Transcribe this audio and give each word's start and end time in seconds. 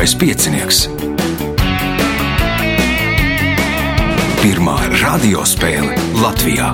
Lieliskais 0.00 0.16
piecinieks. 0.16 0.78
Pirmā 4.40 4.76
radiospēle 4.96 5.92
Latvijā. 6.16 6.70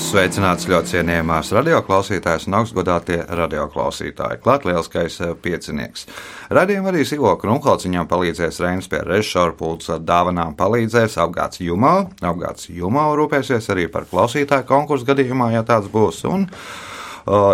Sveicināts 0.00 0.66
ļoti 0.66 0.96
cienījamās 0.96 1.52
radioklausītājas 1.54 2.48
un 2.50 2.58
augstgadātie 2.58 3.20
radioklausītāji. 3.38 4.42
Klāt 4.42 4.66
lielskais 4.66 5.20
eh, 5.22 5.38
piecinieks. 5.38 6.08
Radījumā 6.50 6.90
arī 6.90 7.06
Sivo 7.06 7.36
Krunholts 7.38 7.86
viņam 7.86 8.10
palīdzēs 8.10 8.58
Reinas 8.66 8.90
pie 8.90 9.04
režisora 9.06 9.54
pults 9.54 9.94
ar 9.94 10.02
dāvanām 10.02 10.58
palīdzēs 10.58 11.20
apgāds 11.22 11.62
Jumā. 11.62 12.00
Apgāds 12.18 12.66
Jumā 12.74 13.12
rūpēsies 13.14 13.70
arī 13.70 13.86
par 13.86 14.10
klausītāju 14.10 14.66
konkursu 14.66 15.12
gadījumā, 15.14 15.52
ja 15.54 15.62
tāds 15.62 15.86
būs. 15.94 16.24
Un, 16.26 16.50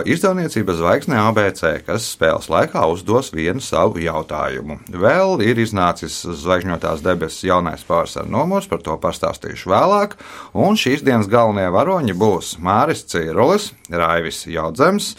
izdevniecība 0.09 0.77
Zvaigzne 0.77 1.19
ABC, 1.21 1.63
kas 1.87 2.07
spēles 2.15 2.49
laikā 2.53 2.87
uzdos 2.89 3.33
vienu 3.35 3.61
savu 3.61 4.01
jautājumu. 4.01 4.79
Vēl 4.89 5.43
ir 5.45 5.61
iznācis 5.61 6.23
zvaigžņotās 6.25 7.03
debesis 7.05 7.45
jaunais 7.49 7.85
pārsvaru 7.87 8.33
numurs, 8.33 8.69
par 8.71 8.81
to 8.87 8.97
pastāstīšu 9.03 9.73
vēlāk. 9.73 10.17
Un 10.57 10.81
šīs 10.81 11.05
dienas 11.07 11.29
galvenie 11.29 11.69
varoņi 11.75 12.17
būs 12.17 12.57
Māris 12.63 13.05
Cīrulis, 13.11 13.73
Raivis 13.93 14.47
Jaudzēms. 14.49 15.13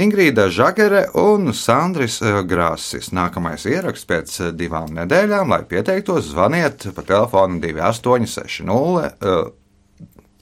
Ingrīda 0.00 0.44
Žagere 0.54 1.08
un 1.18 1.50
Sandris 1.50 2.20
Grāsis. 2.46 3.10
Nākamais 3.10 3.64
ieraksts 3.66 4.06
pēc 4.06 4.36
divām 4.54 4.94
nedēļām, 4.94 5.50
lai 5.50 5.64
pieteiktos, 5.66 6.30
zvaniet 6.30 6.92
pa 6.94 7.02
telefonu 7.02 7.58
2860 7.58 9.59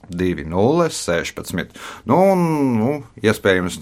2016. 0.09 1.79
Nu, 2.09 2.19
un, 2.33 2.45
nu, 2.79 2.93
iespējams, 3.23 3.81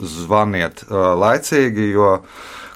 zvaniet 0.00 0.84
uh, 0.88 1.12
laicīgi, 1.18 1.90
jo, 1.94 2.10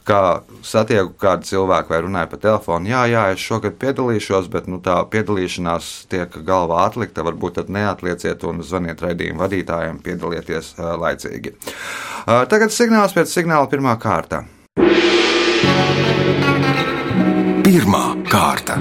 kā 0.08 0.20
satieku 0.64 1.12
kādu 1.20 1.44
cilvēku 1.48 1.92
vai 1.92 2.00
runāju 2.04 2.30
pa 2.32 2.40
telefonu, 2.40 2.88
jā, 2.88 3.02
jā, 3.12 3.24
es 3.34 3.44
šogad 3.44 3.76
piedalīšos, 3.80 4.48
bet 4.52 4.68
nu, 4.70 4.80
tā 4.84 4.96
piedalīšanās 5.12 5.90
tiek 6.12 6.38
galvā 6.46 6.86
atlikta. 6.86 7.26
Varbūt 7.26 7.58
tad 7.60 7.72
neatlieciet 7.74 8.46
un 8.48 8.62
zvaniet 8.64 9.02
raidījumu 9.04 9.42
vadītājiem, 9.44 10.00
piedalieties 10.04 10.74
uh, 10.78 10.94
laicīgi. 11.00 11.56
Uh, 12.24 12.44
tagad 12.50 12.74
signāls 12.74 13.16
pēc 13.16 13.34
signāla 13.34 13.68
pirmā 13.70 13.98
kārta. 14.00 14.46
Pirmā 17.68 18.04
kārta. 18.30 18.78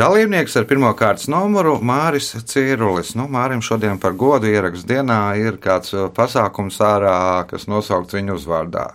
Dalībnieks 0.00 0.54
ar 0.56 0.64
pirmā 0.70 0.92
kārtas 0.96 1.26
numuru 1.28 1.74
Māris 1.84 2.30
Cīrulis. 2.48 3.10
Nu, 3.18 3.26
Mārim 3.28 3.60
šodien 3.64 3.98
par 4.00 4.14
godu 4.16 4.48
ierakstu 4.48 4.88
dienā 4.94 5.18
ir 5.42 5.58
kāds 5.60 5.92
uh, 5.92 6.06
pasākums 6.16 6.78
ārā, 6.86 7.16
kas 7.50 7.66
nosaukts 7.68 8.16
viņa 8.16 8.36
uzvārdā. 8.38 8.86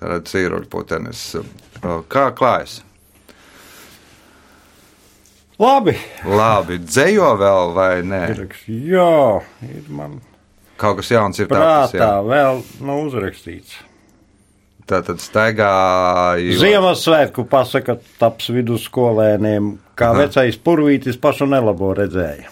Tātad 0.00 0.30
Cīruļa 0.30 0.68
putenis. 0.72 1.24
Uh, 1.36 2.00
kā 2.08 2.30
klājas? 2.38 2.78
Labi. 5.60 5.94
Labi, 6.26 6.80
dzējo 6.82 7.28
vēl 7.38 7.74
vai 7.76 7.90
nē? 8.02 8.22
Jā, 8.66 9.10
ir 9.68 9.90
man 9.94 10.16
Kaut 10.80 10.96
kas 10.98 11.12
jauns 11.12 11.38
ir 11.38 11.46
tāds. 11.46 11.92
jā. 11.94 12.08
vēl 12.26 12.56
nu, 12.82 12.96
uzrakstīts. 13.06 13.76
Tātad 14.90 15.20
staigā. 15.22 15.68
jo- 16.42 16.58
Ziemassvētku 16.60 17.44
pasaka 17.48 17.94
taps 18.18 18.50
vidusskolēniem, 18.50 19.76
kā 19.96 20.10
Aha. 20.10 20.24
vecais 20.24 20.56
purvītis 20.58 21.16
pašu 21.20 21.46
nelabo 21.50 21.92
redzēja. 21.96 22.50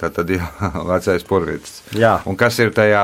Tātad 0.00 0.28
jā, 0.28 0.44
vecais 0.92 1.24
purvītis. 1.24 1.78
Jā. 1.96 2.18
Un 2.28 2.36
kas 2.36 2.58
ir 2.60 2.72
tajā 2.76 3.02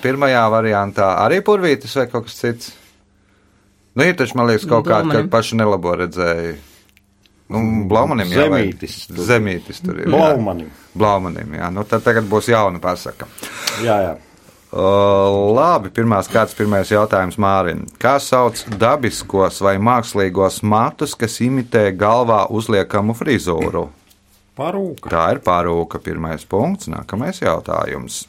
pirmajā 0.00 0.44
variantā? 0.52 1.10
Arī 1.26 1.42
purvītis 1.44 1.96
vai 2.00 2.06
kaut 2.08 2.24
kas 2.30 2.38
cits? 2.40 2.70
Nu, 3.98 4.04
ir 4.06 4.14
taču, 4.16 4.36
man 4.38 4.46
liekas, 4.48 4.64
kaut 4.70 4.86
kāda, 4.86 5.02
ka 5.02 5.10
Blaumanim. 5.10 5.30
paši 5.32 5.56
nelabo 5.58 5.92
redzēja. 5.98 6.54
Nu, 7.50 7.60
Blaumanim 7.90 8.30
jā. 8.30 8.44
vai- 8.48 8.62
Zemītis 8.70 8.96
tur. 9.10 9.16
Zemītis 9.26 9.80
tur 9.82 9.98
ir. 9.98 10.06
jā. 10.06 10.12
Blaumanim. 10.14 10.68
Blaumanim, 10.94 11.56
jā. 11.58 11.70
Nu, 11.74 11.82
tad 11.84 12.04
tagad 12.06 12.28
būs 12.30 12.48
jauna 12.52 12.78
pasaka. 12.80 13.26
Jā, 13.82 13.96
jā. 14.06 14.12
Uh, 14.70 15.50
labi, 15.50 15.90
pirmās 15.90 16.28
kārtas, 16.30 16.54
pirmais 16.54 16.90
jautājums 16.92 17.34
Mārim. 17.42 17.80
Kā 17.98 18.20
sauc 18.22 18.60
dabiskos 18.78 19.58
vai 19.66 19.80
mākslīgos 19.82 20.60
matus, 20.62 21.16
kas 21.18 21.40
imitē 21.42 21.88
galvā 21.98 22.44
uzliekamu 22.54 23.16
frizūru? 23.18 23.88
Parūka. 24.60 25.10
Tā 25.10 25.24
ir 25.34 25.40
pārūka. 25.42 25.98
Pirmais 26.04 26.44
punkts. 26.46 26.86
Nākamais 26.92 27.40
jautājums. 27.42 28.28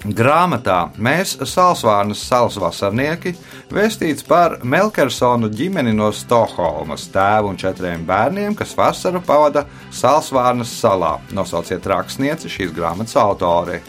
Grāmatā 0.00 0.94
mēs, 0.96 1.34
Salsvārnas 1.44 2.22
salas 2.24 2.54
vasarnieki, 2.56 3.34
vēstīts 3.68 4.24
par 4.24 4.56
Melkersonu 4.64 5.50
ģimeni 5.52 5.92
no 5.92 6.08
Stokholmas, 6.16 7.04
tēvu 7.12 7.50
un 7.52 7.60
četriem 7.60 8.06
bērniem, 8.08 8.56
kas 8.56 8.72
vasaru 8.78 9.20
pavada 9.20 9.66
Salsvārnas 9.92 10.72
salā. 10.72 11.18
Nosauciet 11.36 11.84
rakstnieci 11.84 12.48
šīs 12.48 12.72
grāmatas 12.72 13.18
autori. 13.20 13.82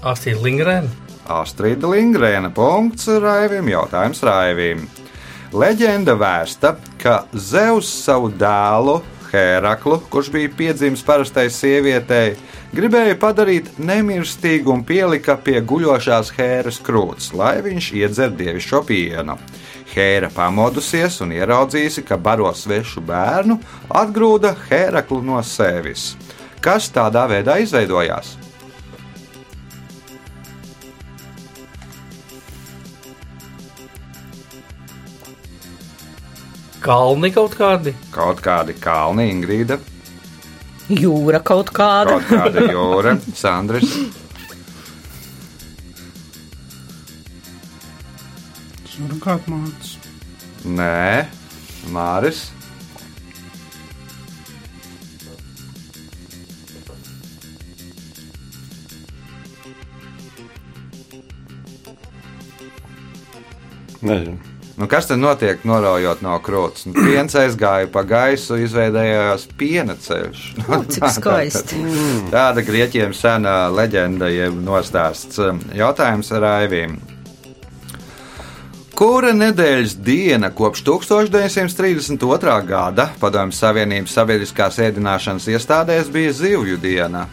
Astrid 0.00 0.40
Lingrēna. 0.40 0.88
Astrīda 1.28 1.92
Lingrēna 1.92 2.48
punkts 2.56 3.08
Raivim, 3.20 3.68
jautājums 3.68 4.24
Raivim. 4.24 4.86
Leģenda 5.52 6.16
vēsta, 6.16 6.74
ka 7.00 7.26
Zeus 7.36 7.88
savu 7.88 8.32
dēlu 8.32 9.02
Hēraklu, 9.34 9.98
kurš 10.10 10.30
bija 10.30 10.50
piedzimis 10.54 11.02
parastai 11.02 11.48
sievietei, 11.50 12.36
gribēja 12.74 13.16
padarīt 13.18 13.72
nemirstīgu 13.82 14.70
un 14.70 14.84
pielika 14.86 15.34
pie 15.42 15.58
guļošās 15.58 16.30
Hēras 16.36 16.78
krūts, 16.84 17.32
lai 17.34 17.56
viņš 17.64 17.90
iedzer 17.98 18.30
dievišķo 18.38 18.84
pienu. 18.86 19.36
Hēra 19.94 20.30
pamodusies 20.34 21.20
un 21.22 21.34
ieraudzījusi, 21.34 22.06
ka 22.06 22.18
baro 22.18 22.52
svešu 22.54 23.02
bērnu, 23.06 23.58
atgrūda 23.90 24.54
Hēraklu 24.68 25.20
no 25.26 25.42
sevis. 25.42 26.12
Kas 26.64 26.88
tādā 26.94 27.26
veidā 27.30 27.58
izveidojās? 27.62 28.36
Kalni 36.84 37.30
kaut 37.32 37.54
kādi. 37.56 37.94
Kaut 38.14 38.42
kādi 38.44 38.74
kalni, 38.80 39.28
Ingrīda, 39.32 39.78
Jūra 40.92 41.40
kaut 41.40 41.70
kāda. 41.72 42.18
kaut 42.18 42.26
kāda 42.28 42.66
jūra, 42.74 43.14
Sandrs. 43.40 43.94
Surgātmāts. 48.94 49.94
Nē, 50.64 51.26
Māris. 51.96 52.44
Nezinu. 64.02 64.38
Nu, 64.76 64.88
kas 64.90 65.06
tad 65.06 65.20
notiek, 65.22 65.60
noraujot 65.62 66.22
no 66.24 66.34
krūts? 66.42 66.88
Nu, 66.88 66.96
piens 66.98 67.36
aizgāja 67.38 67.86
pa 67.94 68.02
gaisu, 68.02 68.56
izveidojās 68.58 69.46
piena 69.58 69.94
ceļš. 69.94 70.44
O, 70.74 70.80
cik 70.90 71.06
skaisti. 71.14 71.78
Tāda 72.32 72.64
grieķiem 72.66 73.14
sena 73.14 73.68
leģenda, 73.70 74.30
jeb 74.32 74.56
nostāsts. 74.66 75.38
Jautājums 75.76 76.32
ar 76.34 76.48
Aivīm. 76.56 76.96
Kura 78.94 79.32
nedēļas 79.34 79.96
diena 80.06 80.50
kopš 80.54 80.84
1932. 80.86 82.58
gada 82.66 83.08
Padomju 83.18 83.54
Savienības 83.58 84.14
sabiedriskās 84.14 84.78
ēdināšanas 84.86 85.48
iestādēs 85.50 86.10
bija 86.14 86.34
zivju 86.34 86.78
diena? 86.82 87.26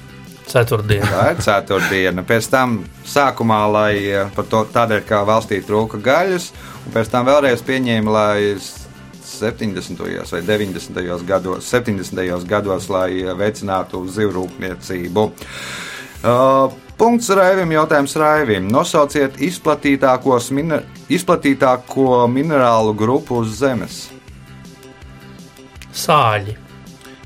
Ceturtdiena. 0.50 1.08
Tā 1.08 1.26
ir 1.32 1.42
ceturtdiena. 1.46 2.24
Pēc 2.28 2.50
tam 2.52 2.80
sākumā, 3.08 3.62
lai 3.72 3.94
eh, 4.04 4.30
par 4.36 4.48
to 4.52 4.64
tādēļ, 4.74 5.04
ka 5.08 5.24
valstī 5.28 5.62
trūka 5.66 6.02
gaļas, 6.04 6.52
un 6.86 6.96
pēc 6.96 7.12
tam 7.14 7.28
vēlreiz 7.30 7.64
pieņēma, 7.68 8.16
lai 8.16 8.56
70. 9.32 10.02
vai 10.32 10.42
90. 10.42 11.26
gados, 11.28 11.70
70. 11.72 12.48
gados 12.50 12.90
lai 12.92 13.22
eh, 13.22 13.34
veicinātu 13.38 14.04
zivrūpniecību. 14.18 15.28
Uh, 16.22 16.74
Punkts 17.02 17.32
Raivim, 17.34 17.72
jautājums 17.74 18.14
Raivim. 18.22 18.68
Nosauciet 18.70 19.40
miner 20.54 20.84
izplatītāko 21.10 22.28
minerālu 22.30 22.94
grupu 22.94 23.40
uz 23.42 23.56
Zemes. 23.58 24.04
Sāļi. 25.90 26.54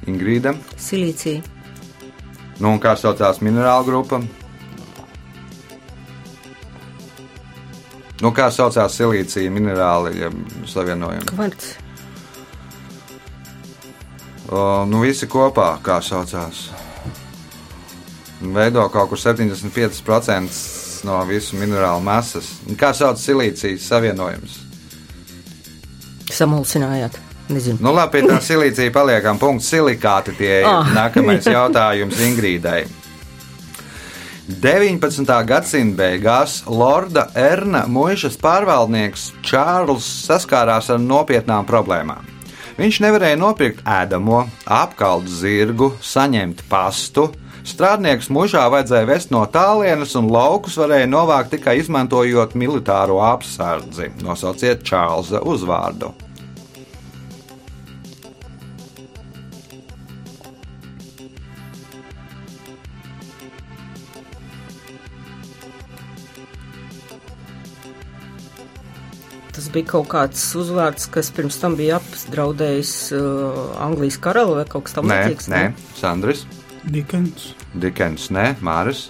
Ingrīda. 0.08 0.56
Silīcija. 0.80 1.55
Nu, 2.60 2.72
un 2.72 2.80
kā 2.80 2.96
saucās 2.96 3.42
minerālu 3.44 3.88
grupa? 3.90 4.22
Nu, 8.24 8.32
kā 8.32 8.48
saucās 8.54 8.96
silīcija 8.96 9.52
minerāli 9.52 10.22
ja 10.22 10.32
savienojumi? 10.72 11.28
Kvarts. 11.34 11.74
O, 14.46 14.86
nu, 14.88 15.02
visi 15.04 15.28
kopā, 15.28 15.76
kā 15.84 16.00
saucās. 16.06 16.70
Veido 18.56 18.86
kaut 18.94 19.10
kur 19.12 19.20
75% 19.20 21.06
no 21.06 21.20
visu 21.28 21.60
minerālu 21.60 22.04
masas. 22.04 22.54
Kā 22.80 22.94
sauc 22.96 23.20
silīcijas 23.20 23.88
savienojums? 23.90 24.60
Samulsinājāt. 26.32 27.20
Nezinu. 27.50 27.78
Nu, 27.82 27.94
labi, 27.94 28.18
pie 28.18 28.26
tā 28.26 28.40
silīcija 28.42 28.94
paliekam. 28.94 29.38
Punkts 29.42 29.70
silikāti 29.70 30.34
tie 30.38 30.54
ir. 30.64 30.70
Ah. 30.70 30.88
Nākamais 30.96 31.46
jautājums 31.46 32.22
Ingrīdai. 32.26 32.86
19. 34.46 35.26
gadsimta 35.50 35.98
beigās 36.04 36.60
Lorda 36.70 37.24
Erna 37.34 37.88
mūžas 37.90 38.36
pārvaldnieks 38.38 39.32
Čārls 39.46 40.06
saskārās 40.28 40.92
ar 40.94 41.02
nopietnām 41.02 41.66
problēmām. 41.66 42.30
Viņš 42.78 43.00
nevarēja 43.02 43.40
nopirkt 43.40 43.82
ēdamo, 43.88 44.44
apkalt 44.70 45.30
zirgu, 45.32 45.94
saņemt 46.04 46.66
pastu. 46.70 47.30
Strādnieks 47.66 48.30
mūžā 48.30 48.68
vajadzēja 48.70 49.10
vest 49.10 49.34
no 49.34 49.42
tālienes, 49.50 50.14
un 50.20 50.30
laukus 50.30 50.78
varēja 50.78 51.08
novākt 51.10 51.56
tikai 51.56 51.80
izmantojot 51.82 52.54
militāro 52.54 53.24
apsardzi. 53.26 54.12
Nosauciet 54.22 54.86
Čārlza 54.86 55.42
uzvārdu. 55.42 56.14
Bija 69.76 69.92
kaut 69.94 70.08
kāds 70.12 70.44
uzvārds, 70.58 71.10
kas 71.12 71.32
pirms 71.36 71.60
tam 71.62 71.76
bija 71.80 72.00
apdraudējis 72.02 72.94
uh, 73.16 73.60
Anglijas 73.86 74.18
karalu 74.24 74.60
vai 74.62 74.66
kaut 74.70 74.88
kas 74.88 74.96
Nē, 74.96 75.02
tamlīdzīgs. 75.02 75.52
nē, 75.52 75.66
Sandrs, 76.00 76.46
Dikens. 76.86 77.52
Dikens, 77.74 78.30
nē, 78.34 78.56
Māris. 78.66 79.08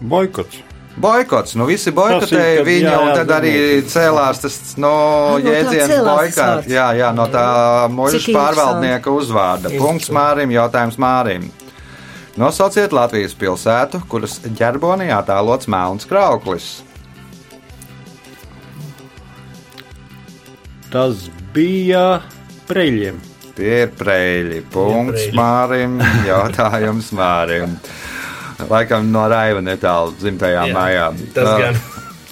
Boikots. 0.00 0.62
Boikots, 0.96 1.52
nu 1.60 1.66
visi 1.68 1.92
boikotēja 1.92 2.62
viņu, 2.64 2.86
jā, 2.88 2.96
un 3.04 3.10
jā, 3.10 3.16
tad 3.18 3.32
arī 3.36 3.52
cēlās 3.84 4.40
tas 4.40 4.56
no 4.80 4.92
no 5.36 5.52
tas 5.68 5.92
boikot. 6.06 6.70
Jā, 6.72 6.86
jā, 6.96 7.10
no 7.16 7.26
tā 7.32 7.44
muļas 7.92 8.28
pārvaldnieka 8.32 9.12
uzvārda. 9.12 9.74
Punkts 9.76 10.08
Mārim, 10.12 10.54
jautājums 10.56 10.96
Mārim. 11.00 11.50
Nosauciet 12.40 12.92
Latvijas 12.96 13.36
pilsētu, 13.36 14.02
kuras 14.12 14.38
ģerbonī 14.44 15.10
attēlots 15.12 15.68
melns 15.72 16.08
krauklis. 16.08 16.70
Tas 20.92 21.26
bija 21.54 22.20
preļiem. 22.68 23.18
Tie 23.56 23.82
ir 23.86 23.92
preļi. 23.96 24.60
Punkts 24.72 25.26
preļi. 25.26 25.36
Mārim, 25.38 25.98
jautājums 26.30 27.10
Mārim. 27.16 27.76
Laikam 28.70 29.10
no 29.12 29.26
Raiva 29.28 29.60
netālu 29.64 30.14
dzimtajām 30.20 30.70
Jā, 30.70 30.76
mājām. 30.76 31.20
tas 31.36 31.52
gan. 31.60 31.78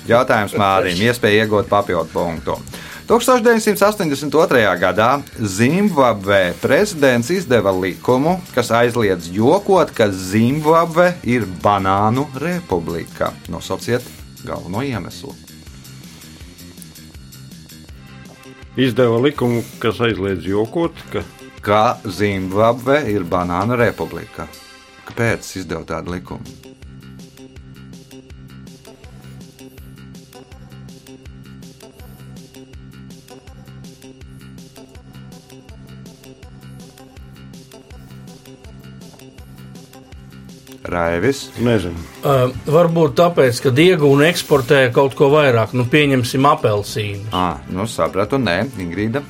Jautājums 0.09 0.55
Mārim, 0.61 1.01
iespēja 1.01 1.45
iegūt 1.45 1.69
papildu 1.71 2.09
punktu. 2.13 2.59
1982. 3.05 4.63
gadā 4.81 5.09
Zimbabvē 5.37 6.55
prezidents 6.63 7.29
izdeva 7.33 7.73
likumu, 7.77 8.39
kas 8.57 8.71
aizliedz 8.73 9.29
jokot, 9.33 9.93
ka 9.93 10.09
Zimbabve 10.09 11.11
ir 11.29 11.45
banānu 11.65 12.25
republika. 12.41 13.35
Nosauciet 13.53 14.05
galveno 14.45 14.81
iemeslu. 14.85 15.37
Izdeva 18.75 19.21
likumu, 19.23 19.63
kas 19.79 20.01
aizliedz 20.03 20.47
jokot, 20.51 20.99
ka 21.13 21.23
Kā 21.65 21.97
Zimbabve 22.05 22.99
ir 23.09 23.23
banānu 23.25 23.79
republika? 23.81 24.45
Kāpēc 25.09 25.49
izdeva 25.63 25.87
tādu 25.89 26.13
likumu? 26.13 26.64
Raivis. 40.85 41.47
nezinu. 41.65 41.97
Uh, 42.21 42.51
varbūt 42.69 43.15
tāpēc, 43.17 43.61
ka 43.65 43.73
iegūna 43.73 44.29
eksportē 44.29 44.83
kaut 44.93 45.17
ko 45.17 45.31
vairāk, 45.33 45.73
nu, 45.73 45.87
pieņemsim 45.89 46.45
apelsīnu. 46.51 47.31
Ah, 47.33 47.63
nu 47.73 47.89
sapratu, 47.89 48.37
nē, 48.41 48.59
Ingrīda. 48.85 49.25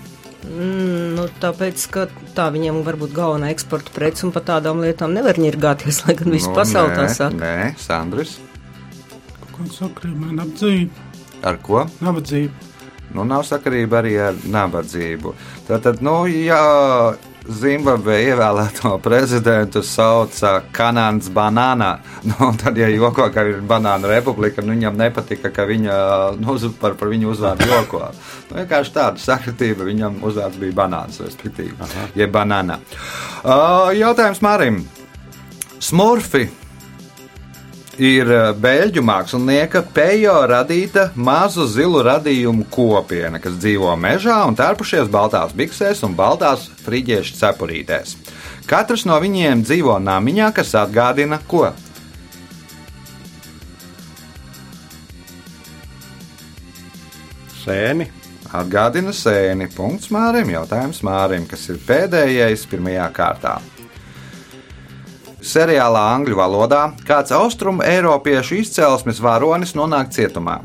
Mm, 0.44 1.14
nu, 1.16 1.28
tāpēc, 1.40 1.86
ka 1.94 2.08
tā 2.36 2.50
viņiem 2.52 2.82
varbūt 2.84 3.14
galvenā 3.16 3.52
eksporta 3.54 3.94
prece 3.94 4.26
un 4.26 4.34
par 4.34 4.44
tādām 4.50 4.82
lietām 4.84 5.14
nevar 5.16 5.38
ņirgāties, 5.40 6.02
lai 6.04 6.18
gan 6.18 6.34
visu 6.34 6.50
Nu, 6.50 6.58
pasauli 6.58 6.96
tā 6.98 7.06
nē, 7.06 7.14
saka. 7.14 7.38
Nē, 7.40 7.56
Sandrs. 7.80 8.36
Kaut 9.38 9.54
kāda 9.60 9.76
sakrība, 9.78 10.32
nabadzība. 10.34 11.10
Ar 11.44 11.60
ko? 11.62 11.84
Nabadzība. 12.04 12.72
Nu, 13.14 13.22
nav 13.28 13.44
sakarība 13.46 14.00
arī 14.00 14.16
ar 14.18 14.38
nabadzību. 14.50 15.34
Tātad, 15.68 16.02
nu, 16.02 16.24
ja 16.26 16.58
Zimbabve 17.44 18.16
ievēlēto 18.24 18.94
prezidentu 19.04 19.82
sauca 19.84 20.62
Kanāns 20.72 21.28
banānā, 21.28 21.90
nu, 22.30 22.48
tad, 22.60 22.78
ja 22.80 22.88
joko, 22.88 23.26
ka 23.34 23.44
ir 23.50 23.60
banāna 23.68 24.08
republika, 24.08 24.64
nu, 24.64 24.72
viņam 24.72 24.96
nepatika, 24.96 25.50
ka 25.52 25.66
viņa 25.68 25.98
nu, 26.40 26.54
uz- 26.56 26.70
par, 26.80 26.96
par 26.96 27.12
viņu 27.12 27.34
uzvārdu 27.34 27.68
joko. 27.68 28.00
Nu, 28.48 28.56
vienkārši 28.62 28.94
tāda 28.96 29.20
sakritība, 29.20 29.84
viņam 29.84 30.22
uzvārds 30.24 30.56
bija 30.62 30.78
banāns, 30.80 31.20
respektīvi, 31.20 31.76
jeb 32.16 32.32
banāna. 32.32 32.80
Uh, 33.44 33.92
jautājums 33.92 34.40
Mārim. 34.44 34.80
Smurfi 35.84 36.46
ir 37.98 38.30
eh, 38.30 38.50
beļģu 38.58 39.04
mākslinieka 39.04 39.84
Pejo 39.94 40.36
radīta 40.50 41.08
mazu 41.14 41.66
zilu 41.70 42.02
radījumu 42.06 42.66
kopiena, 42.72 43.40
kas 43.42 43.56
dzīvo 43.62 43.94
mežā 44.00 44.40
un 44.48 44.58
tērpušies 44.58 45.10
baltās 45.12 45.54
biksēs 45.56 46.04
un 46.06 46.18
baltās 46.18 46.68
friģiešu 46.84 47.38
cepurītēs. 47.40 48.18
Katrs 48.66 49.04
no 49.08 49.18
viņiem 49.20 49.66
dzīvo 49.66 49.98
namiņā, 50.02 50.52
kas 50.56 50.76
atgādina 50.84 51.40
ko? 51.48 51.68
sēni. 57.64 58.08
Atgādina 58.54 59.14
sēni. 59.16 59.68
Punkts 59.74 60.10
Mārim, 60.14 60.52
jautājums 60.52 61.02
Mārim, 61.06 61.48
kas 61.50 61.68
ir 61.72 61.80
pēdējais 61.88 62.66
pirmajā 62.70 63.08
kārtā. 63.16 63.58
Seriālā 65.44 66.02
angļu 66.14 66.38
valodā 66.38 66.84
kāds 67.04 67.34
austrumu 67.36 67.84
eiropiešu 67.84 68.62
izcelsmes 68.62 69.20
varonis 69.20 69.74
nonāk 69.76 70.08
cietumā. 70.14 70.62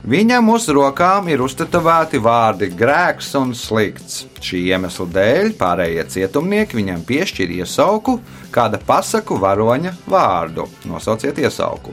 Viņam 0.00 0.46
uz 0.52 0.66
rokām 0.72 1.26
ir 1.28 1.42
uztetovēti 1.44 2.20
vārdi 2.24 2.70
grēks 2.72 3.34
un 3.36 3.54
slikts. 3.56 4.22
Šī 4.40 4.62
iemesla 4.72 5.06
dēļ 5.16 5.50
pārējie 5.60 6.04
cietumnieki 6.14 6.78
viņam 6.78 7.02
piešķir 7.08 7.52
iesauku, 7.60 8.18
kāda 8.52 8.80
pasaku 8.80 9.36
varoņa 9.40 9.92
vārdu. 10.08 10.68
Nosauciet 10.88 11.40
iesauku. 11.40 11.92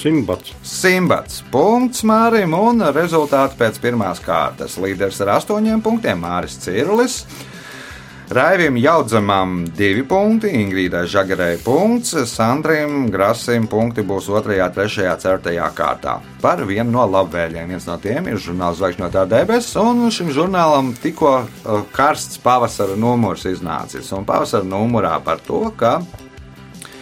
Simbats. 0.00 0.52
Simbats. 0.64 1.42
Punkts 1.52 2.04
Mārim 2.08 2.56
un 2.56 2.84
rezultāti 2.96 3.56
pēc 3.60 3.80
pirmās 3.80 4.20
kārtas. 4.24 4.78
Līderis 4.80 5.20
ar 5.24 5.34
astoņiem 5.38 5.80
punktiem 5.84 6.20
Māris 6.24 6.56
Cirlis. 6.60 7.22
Raivim 8.30 8.76
Jaudzamam 8.78 9.64
divi 9.74 10.04
punkti, 10.06 10.52
Ingrīdai 10.54 11.02
Žagarei 11.10 11.56
punkts, 11.64 12.12
Sandrim 12.30 13.08
Grasim 13.10 13.64
punkti 13.66 14.04
būs 14.06 14.28
2, 14.30 14.68
3, 14.76 15.08
4 15.18 15.64
kārtā. 15.74 16.12
Par 16.38 16.62
vienu 16.62 16.92
no 16.92 17.08
labvēliem. 17.10 17.72
Viens 17.74 17.88
no 17.90 17.96
tiem 17.98 18.28
ir 18.30 18.38
žurnāls 18.38 18.78
Zvaigžņotā 18.78 19.24
debesis, 19.32 19.74
un 19.82 20.06
šim 20.14 20.30
žurnālam 20.30 20.92
tikko 21.02 21.32
uh, 21.40 21.82
karsts 21.90 22.38
pavasara 22.44 22.94
numurs 22.94 23.48
iznācis. 23.50 24.12
Un 24.14 24.28
pavasara 24.28 24.62
numurā 24.62 25.16
par 25.26 25.42
to, 25.42 25.64
ka 25.74 25.96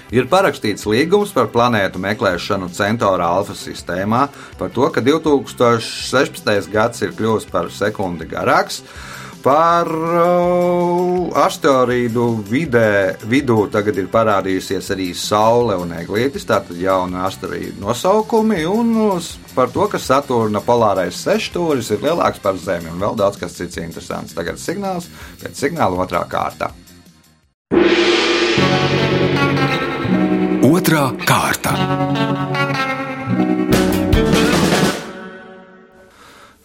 ir 0.08 0.30
parakstīts 0.32 0.88
līgums 0.88 1.36
par 1.36 1.52
planētu 1.52 2.00
meklēšanu 2.08 2.70
Centora 2.72 3.28
Alfa 3.36 3.52
sistēmā, 3.52 4.24
par 4.56 4.72
to, 4.72 4.88
ka 4.88 5.04
2016. 5.04 6.72
gads 6.72 7.04
ir 7.04 7.12
kļuvis 7.20 7.50
par 7.52 7.68
sekundi 7.68 8.32
garāks. 8.32 8.80
Par 9.38 9.86
uh, 9.86 11.28
asteroīdu 11.38 12.24
vidē, 12.48 13.14
vidū 13.30 13.68
tagad 13.70 14.00
ir 14.00 14.08
parādījusies 14.10 14.90
arī 14.94 15.06
Saule 15.14 15.76
un 15.78 15.92
Eglītis, 15.94 16.46
tātad 16.48 16.78
jauna 16.82 17.26
asteroīdu 17.28 17.78
nosaukumi, 17.84 18.64
un 18.66 18.90
uh, 19.04 19.30
par 19.54 19.70
to, 19.74 19.86
ka 19.92 20.00
Saturna 20.02 20.62
polārais 20.64 21.22
sešstūris 21.22 21.92
ir 21.94 22.02
lielāks 22.08 22.42
par 22.42 22.58
Zemi, 22.58 22.90
un 22.90 22.98
vēl 23.02 23.14
daudz 23.20 23.38
kas 23.38 23.54
cits 23.60 23.78
interesants. 23.78 24.34
Tagad 24.34 24.58
signāls 24.58 25.06
pēc 25.42 25.62
signāla 25.66 26.02
otrā 26.02 26.24
kārta. 26.26 26.72
Otra 30.68 31.06
kārta. 31.24 32.27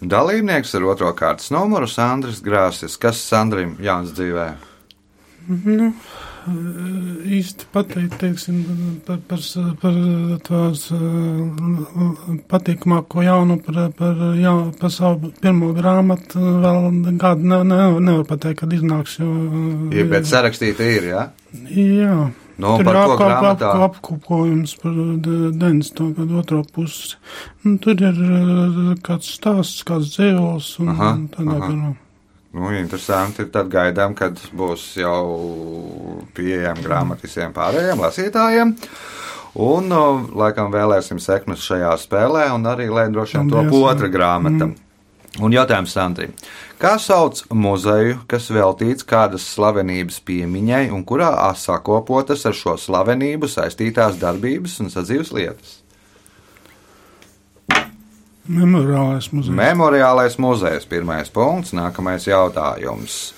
Dalībnieks 0.03 0.73
ar 0.75 0.83
otro 0.91 1.13
kārtas 1.15 1.51
numuru 1.53 1.87
Sandrs 1.87 2.41
Grāsis. 2.43 2.97
Kas 2.99 3.21
Sandrim 3.23 3.77
Jānis 3.83 4.11
dzīvē? 4.17 4.47
Nu, 5.47 5.89
īsti 6.43 7.67
pateikt, 7.71 8.17
teiksim, 8.19 8.59
par, 9.07 9.21
par, 9.29 9.41
par 9.81 9.97
tās 10.47 10.85
patīkamāko 12.51 13.23
jaunu, 13.23 13.59
par, 13.63 13.79
par, 13.97 14.21
jā, 14.39 14.53
par 14.79 14.93
savu 14.93 15.31
pirmo 15.43 15.71
grāmatu 15.77 16.43
vēl 16.63 16.87
kādu 17.21 17.51
ne, 17.51 17.63
ne, 17.71 17.81
nevar 18.03 18.27
pateikt, 18.27 18.63
kad 18.63 18.75
iznāks, 18.75 19.17
jo. 19.23 19.31
Ja 19.95 20.07
pēc 20.11 20.31
sarakstīta 20.31 20.87
ir, 20.97 21.11
jā? 21.13 21.27
Jā. 21.71 22.17
Nu, 22.61 22.75
Tur 22.77 22.85
ir 22.85 22.93
ko 22.93 23.01
apkop, 23.01 23.21
grāmatā? 23.23 23.69
apkop, 23.71 23.95
apkopojums 23.97 24.75
par 24.81 24.93
90. 25.25 26.03
gadu 26.19 26.37
otro 26.37 26.61
pusi. 26.63 27.15
Nu, 27.65 27.79
tur 27.81 27.97
ir 27.97 28.13
eh, 28.13 28.93
kāds 29.01 29.31
stāsts, 29.39 29.81
kāds 29.87 30.13
dzīvos 30.13 30.69
un 30.83 30.91
Aha, 30.93 31.11
tādā 31.33 31.57
garā. 31.63 31.93
Nu, 32.53 32.69
interesanti. 32.77 33.47
Tad 33.49 33.71
gaidām, 33.73 34.13
kad 34.13 34.37
būs 34.53 34.85
jau 35.01 35.23
pieejama 36.37 36.85
grāmata 36.85 37.25
visiem 37.25 37.55
pārējiem 37.55 38.03
lasītājiem. 38.05 38.75
Un, 39.53 39.89
nu, 39.89 40.03
laikam, 40.37 40.69
vēlēsim 40.73 41.19
sekmes 41.21 41.65
šajā 41.65 41.91
spēlē, 42.01 42.47
un 42.53 42.69
arī, 42.69 42.87
lai 42.93 43.07
droši 43.13 43.39
vien 43.39 43.49
top 43.53 43.73
otra 43.81 44.09
grāmata. 44.13 44.69
Un 45.41 45.53
jautājums 45.53 45.95
Sandrija. 45.95 46.29
Kā 46.77 46.91
sauc 47.01 47.39
muzeju, 47.49 48.19
kas 48.29 48.51
veltīts 48.53 49.05
kādas 49.07 49.47
slavenības 49.55 50.19
piemiņai 50.27 50.91
un 50.93 51.01
kurā 51.09 51.31
sakopotas 51.57 52.45
ar 52.45 52.53
šo 52.53 52.75
slavenību 52.77 53.49
saistītās 53.49 54.19
darbības 54.21 54.77
un 54.83 54.93
sadzīves 54.93 55.33
lietas? 55.33 55.79
Memoriālais 58.43 59.31
muzejs. 59.31 59.55
Memoriālais 59.55 60.37
muzejs, 60.37 60.85
pirmais 60.91 61.31
punkts, 61.33 61.73
nākamais 61.73 62.27
jautājums. 62.27 63.31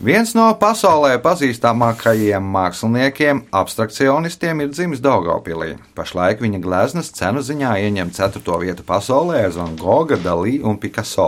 Viens 0.00 0.30
no 0.32 0.46
pasaulē 0.56 1.18
pazīstamākajiem 1.20 2.46
māksliniekiem, 2.54 3.42
abstrakcionistiem, 3.52 4.62
ir 4.64 4.70
dzimis 4.72 5.02
Daugaupīlī. 5.04 5.74
Pašlaik 5.92 6.40
viņa 6.40 6.60
gleznas 6.64 7.10
cenu 7.12 7.42
ziņā 7.44 7.74
ieņem 7.84 8.08
4. 8.16 8.40
vietu 8.62 8.86
pasaulē 8.88 9.42
aiz 9.44 9.58
Van 9.60 9.74
Gogha, 9.76 10.16
Dalī 10.16 10.54
un 10.64 10.78
Picasso. 10.80 11.26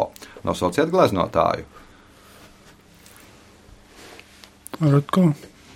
Nosauciet 0.49 0.89
gleznotāju. 0.89 1.69
Rotko. 4.81 5.27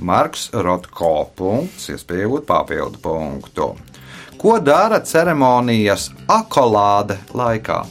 Marks 0.00 0.49
Rotko. 0.57 1.12
Punkts, 1.37 1.91
iespējot 1.93 2.49
papildu 2.49 3.03
punktu. 3.05 3.75
Ko 4.41 4.57
dara 4.57 5.03
ceremonijas 5.05 6.09
akolāde 6.33 7.21
laikā? 7.37 7.83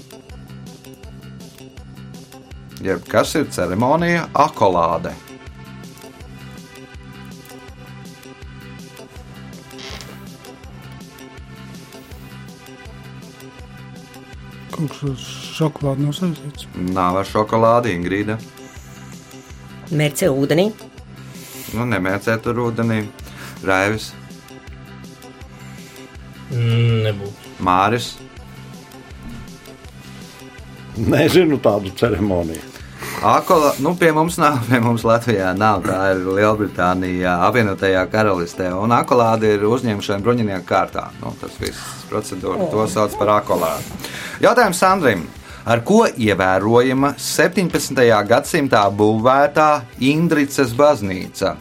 Jeb 2.84 3.05
kas 3.08 3.36
ir 3.39 3.46
ceremonija 3.51 4.25
akolāde? 4.34 5.13
Kaut 14.75 14.91
kas 14.91 15.05
ar 15.08 15.22
šokolādu 15.55 16.03
nav 16.03 16.15
saistīts. 16.17 16.67
Nav 16.96 17.22
ar 17.22 17.29
šokolādi, 17.29 17.94
Ingrīda. 17.96 18.36
Mērķi 19.96 20.27
ūdenī. 20.34 20.67
Nu, 21.75 21.86
nemēcēt 21.88 22.44
tur 22.46 22.60
ūdenī. 22.67 23.03
Raivis, 23.65 24.12
Mm, 26.55 27.01
Nebūtu. 27.03 27.51
Māris, 27.65 28.05
Nezinu 30.98 31.60
tādu 31.60 31.92
ceremoniju. 31.98 32.74
Akola, 33.25 33.74
nu, 33.80 33.96
pie 33.96 34.12
mums 34.12 34.38
nav, 34.38 34.60
pie 34.70 34.80
mums 34.84 35.04
Latvijā 35.08 35.52
nav. 35.58 35.84
Tā 35.88 36.00
ir 36.14 36.25
Lielbritānijā, 36.38 37.38
apvienotajā 37.48 38.04
karalistē. 38.12 38.70
Un 38.78 38.94
akolāde 38.96 39.56
ir 39.56 39.66
uzņemšana 39.68 40.24
bruņinieku 40.25 40.68
kārtā. 40.68 41.08
Nu, 41.22 41.34
tas 41.42 41.56
viss 41.62 42.06
procedūra, 42.12 42.70
to 42.72 42.86
sauc 42.92 43.16
par 43.20 43.38
akolādi. 43.40 43.98
Jautājums 44.44 44.82
Sandrim. 44.82 45.25
Ar 45.66 45.82
ko 45.82 46.04
ievērojama 46.06 47.16
17. 47.18 47.98
gadsimtā 48.30 48.84
būvētā 48.94 49.70
Indrices 50.06 50.75
baznīca? 50.78 51.56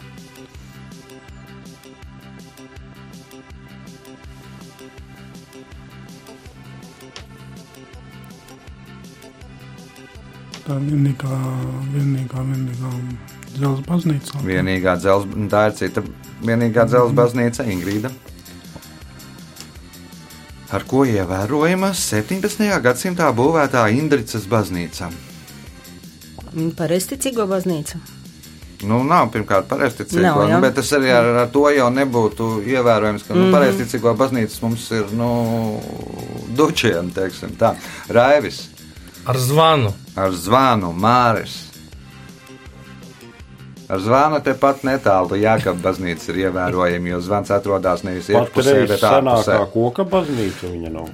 Tā 10.65 10.75
vienīgā, 10.81 11.35
vienīgā, 11.93 12.41
vienīgā 12.49 12.91
dzelzceļa 13.55 13.85
baznīca. 13.85 14.39
Vienīgā 14.47 14.95
dzelzceļa, 14.97 15.49
tā 15.51 15.65
ir 15.69 15.75
cita 15.77 16.01
vienīgā 16.41 16.85
dzelzceļa 16.89 17.17
baznīca, 17.19 17.65
Ingrīda. 17.69 18.09
Ar 20.73 20.83
ko 20.89 21.03
ievērojama 21.05 21.91
17. 21.93 22.65
gadsimtā 22.81 23.29
būvētā 23.37 23.83
Indrices 23.93 24.47
baznīca? 24.49 25.11
Pareizticīgo 26.79 27.45
baznīca. 27.51 27.99
Nu, 28.85 29.03
nav 29.07 29.29
pirmkārt 29.33 29.67
pareizticīgo, 29.69 30.47
nu, 30.49 30.57
bet 30.63 30.75
tas 30.79 30.89
arī 30.97 31.11
ar, 31.15 31.29
ar 31.43 31.51
to 31.53 31.67
jau 31.73 31.87
nebūtu 31.93 32.47
ievērojams, 32.73 33.23
ka 33.27 33.33
nu, 33.37 33.45
Mhm. 33.45 33.53
pareizticīgo 33.55 34.15
baznīcas 34.17 34.61
mums 34.65 34.89
ir 34.91 35.05
nu, 35.13 35.29
dučiem, 36.57 37.11
teiksim 37.13 37.53
tā. 37.59 37.75
Raivis 38.09 38.65
Ar 39.25 39.37
zvanu. 39.37 39.93
Ar 40.15 40.31
zvanu, 40.31 40.91
Māris. 40.95 41.61
Ar 43.85 44.01
zvanu 44.01 44.39
tepat 44.41 44.81
netālu 44.87 45.37
Jākapa 45.37 45.77
baznīca 45.83 46.31
ir 46.31 46.47
ievērojama, 46.47 47.11
jo 47.11 47.21
zvans 47.21 47.51
atrodas 47.53 48.01
nevis 48.07 48.31
iekšpusē, 48.33 48.79
bet 48.89 49.03
ārpusē. 49.05 49.59
koka 49.73 50.05
baznīca 50.09 50.71
viņa 50.71 50.93
nav. 50.95 51.11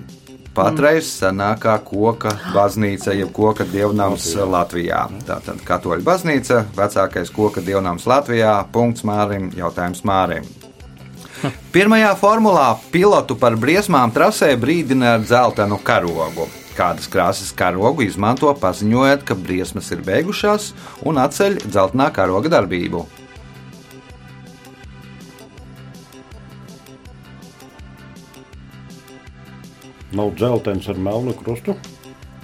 Patreiz 0.56 1.08
senākā 1.08 1.78
koka 1.84 2.32
baznīca, 2.52 3.14
jeb 3.16 3.32
koka 3.36 3.64
dievnams 3.68 4.26
Latvijā. 4.36 5.06
Tātad 5.28 5.60
katoļu 5.68 6.04
baznīca, 6.04 6.66
vecākais 6.76 7.32
koka 7.32 7.64
dievnams 7.64 8.08
Latvijā. 8.08 8.58
Punkts 8.72 9.04
Mārim, 9.08 9.52
jautājums 9.56 10.04
Mārim. 10.08 10.48
Pirmajā 11.76 12.16
formulā 12.20 12.68
pilotu 12.92 13.40
par 13.40 13.56
briesmām 13.60 14.12
trasē 14.16 14.54
brīdina 14.60 15.16
ar 15.18 15.24
dzeltenu 15.28 15.80
karogu. 15.84 16.48
Kādas 16.72 17.10
krāsas 17.12 17.52
karogu 17.56 18.06
izmanto, 18.06 18.52
paziņojot, 18.62 19.26
ka 19.28 19.36
briesmas 19.36 19.92
ir 19.92 20.04
beigušās 20.08 20.72
un 21.08 21.20
atceļ 21.20 21.60
dzeltenā 21.66 22.08
karoga 22.16 22.52
darbību. 22.54 23.04
Nav 30.16 30.34
dzeltens 30.36 30.88
ar 30.92 31.00
melnu 31.00 31.36
krustu. 31.40 31.76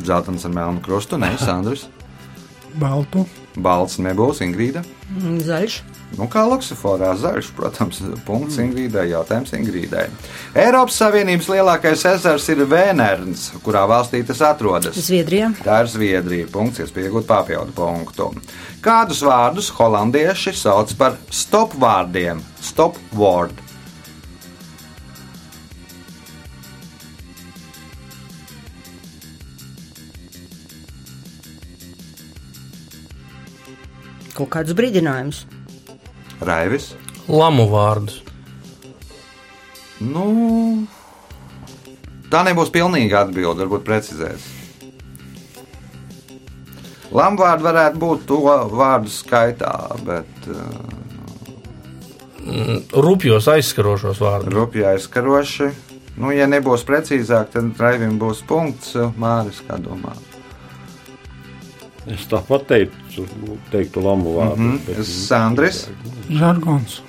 Zeltens 0.04 0.46
ar 0.48 0.54
melnu 0.56 0.84
krustu, 0.84 1.20
nevis 1.20 1.48
Andris. 1.52 1.88
Baltu. 2.84 3.26
Balts 3.58 3.98
nebūs 4.00 4.44
Ingrīda. 4.46 4.84
Mm, 5.18 5.40
Zaļš. 5.44 5.82
Nu, 6.16 6.26
kā 6.32 6.46
luksusforā 6.48 7.12
zaļš, 7.20 7.50
protams, 7.58 8.00
punkts 8.26 8.56
Ingrīdai, 8.64 9.10
jautājums 9.12 9.52
Ingrīdai. 9.58 10.06
Eiropas 10.58 10.96
Savienības 11.02 11.50
lielākais 11.52 12.06
ezers 12.14 12.48
ir 12.54 12.64
Vēnerns, 12.70 13.50
kurā 13.66 13.84
valstī 13.90 14.24
tas 14.26 14.40
atrodas. 14.48 14.96
Zviedrijā. 14.96 15.52
Tā 15.66 15.82
ir 15.84 15.92
Zviedrija. 15.92 16.48
Punkts, 16.54 16.82
iespējot 16.86 17.28
papildu 17.28 17.76
punktu. 17.76 18.32
Kādus 18.82 19.22
vārdus 19.28 19.70
holandieši 19.78 20.56
sauc 20.56 20.96
par 20.98 21.20
stop 21.30 21.76
vārdiem? 21.78 22.42
Stop 22.64 22.98
word. 23.14 23.60
Kaut 34.38 34.52
kādus 34.54 34.78
brīdinājumus. 34.78 35.46
Raivis. 36.42 36.92
Lamu 37.28 37.66
vārdus. 37.72 38.22
Nu, 40.04 40.28
tā 42.30 42.44
nebūs 42.46 42.70
pilnīga 42.74 43.26
atbilde, 43.26 43.66
varbūt 43.66 43.88
precizēs. 43.88 44.46
Lamvārdi 47.18 47.64
varētu 47.66 48.00
būt 48.02 48.26
to 48.30 48.38
vārdu 48.44 49.10
skaitā, 49.10 49.74
bet 50.06 50.50
uh, 50.52 50.98
Rupjos 52.94 53.48
aizskarošos 53.52 54.20
vārdus. 54.24 54.54
rupjā 54.54 54.94
aizskaroši. 54.96 55.72
Nu, 56.18 56.32
ja 56.34 56.48
nebūs 56.50 56.86
precīzāk, 56.88 57.52
tad 57.54 57.80
Raivim 57.82 58.18
būs 58.20 58.42
punkts. 58.48 58.96
Māris, 59.20 59.60
kā 59.68 59.78
domā? 59.82 60.16
Es 62.08 62.24
tāpat 62.32 62.66
teicu, 62.70 63.07
teiktu 63.72 64.04
lamu 64.04 64.38
vārdu. 64.38 64.58
Mm 64.58 64.80
-hmm. 64.80 65.04
Sandris. 65.04 65.88
Žargons. 66.30 67.02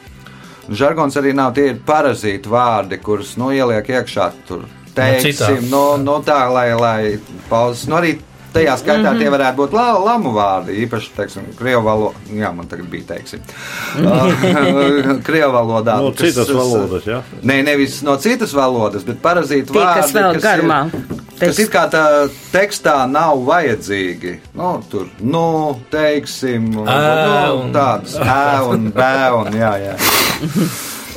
Žargons 0.69 1.17
arī 1.17 1.33
nav 1.35 1.55
tie 1.55 1.75
parazīti 1.87 2.49
vārdi, 2.49 2.99
kurus 3.01 3.37
nu, 3.37 3.51
ieliek 3.53 3.89
iekšā. 3.89 4.31
Tur 4.49 4.65
teiksim, 4.95 5.33
citās. 5.33 5.71
no, 5.71 5.97
no 5.97 6.23
tā, 6.27 6.41
lai, 6.53 6.73
lai 6.75 7.19
pauzes. 7.49 7.87
Nu, 7.89 7.97
arī 7.97 8.19
tajā 8.53 8.77
skaitā 8.81 9.11
mm 9.11 9.17
-hmm. 9.17 9.19
tie 9.19 9.31
varētu 9.31 9.57
būt 9.57 9.73
la, 9.77 9.87
lamu 10.05 10.33
vārdi. 10.33 10.77
Īpaši, 10.85 11.11
teiksim, 11.17 11.43
krievu 11.59 11.83
valodā. 11.83 12.17
Jā, 12.33 12.53
man 12.55 12.67
tagad 12.67 12.87
bija, 12.91 13.05
teiksim, 13.15 13.41
uh, 14.05 15.23
krievu 15.29 15.53
valodā. 15.53 15.97
No 15.97 16.13
kas- 16.13 16.33
citas 16.33 16.49
valodas, 16.55 17.07
jā. 17.07 17.23
Nē, 17.43 17.63
nevis 17.65 18.03
no 18.03 18.17
citas 18.17 18.53
valodas, 18.55 19.05
bet 19.05 19.23
parazīti 19.23 19.73
Tie, 19.73 19.81
vārdi. 19.81 20.01
kas 20.01 20.15
vēl 20.15 20.41
garumā. 20.41 20.87
Ir, 20.87 21.18
kas 21.41 21.59
it 21.63 21.71
kā 21.73 21.85
tā 21.93 22.03
tekstā 22.53 22.95
nav 23.11 23.41
vajadzīgi. 23.47 24.37
Nu, 24.59 24.71
tur, 24.91 25.09
nu, 25.21 25.45
teiksim, 25.93 26.71
Ē, 26.85 26.99
nu, 27.49 27.59
un- 27.63 27.73
tādas 27.75 28.15
ē 28.21 28.69
un 28.69 28.91
bē 28.93 29.13
un 29.41 29.53
jā, 29.59 29.73
jā. 29.89 29.97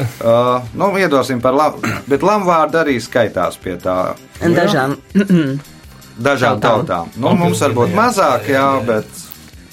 Uh, 0.01 0.63
nu, 0.74 0.88
iedosim 0.98 1.38
par 1.44 1.54
labu, 1.54 1.78
bet 2.10 2.24
lamvārdi 2.25 2.78
arī 2.80 2.96
skaitās 3.04 3.58
pie 3.62 3.75
tā 3.78 4.16
Dažām. 4.42 4.96
dažām 6.28 6.58
Tautām. 6.63 6.88
tautām. 6.88 7.12
Nu, 7.22 7.36
mums 7.38 7.62
varbūt 7.62 7.94
mazāk, 7.94 8.48
jā, 8.50 8.66
bet 8.88 9.06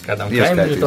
Kādam 0.04 0.28
Ieskaitīsim, 0.34 0.82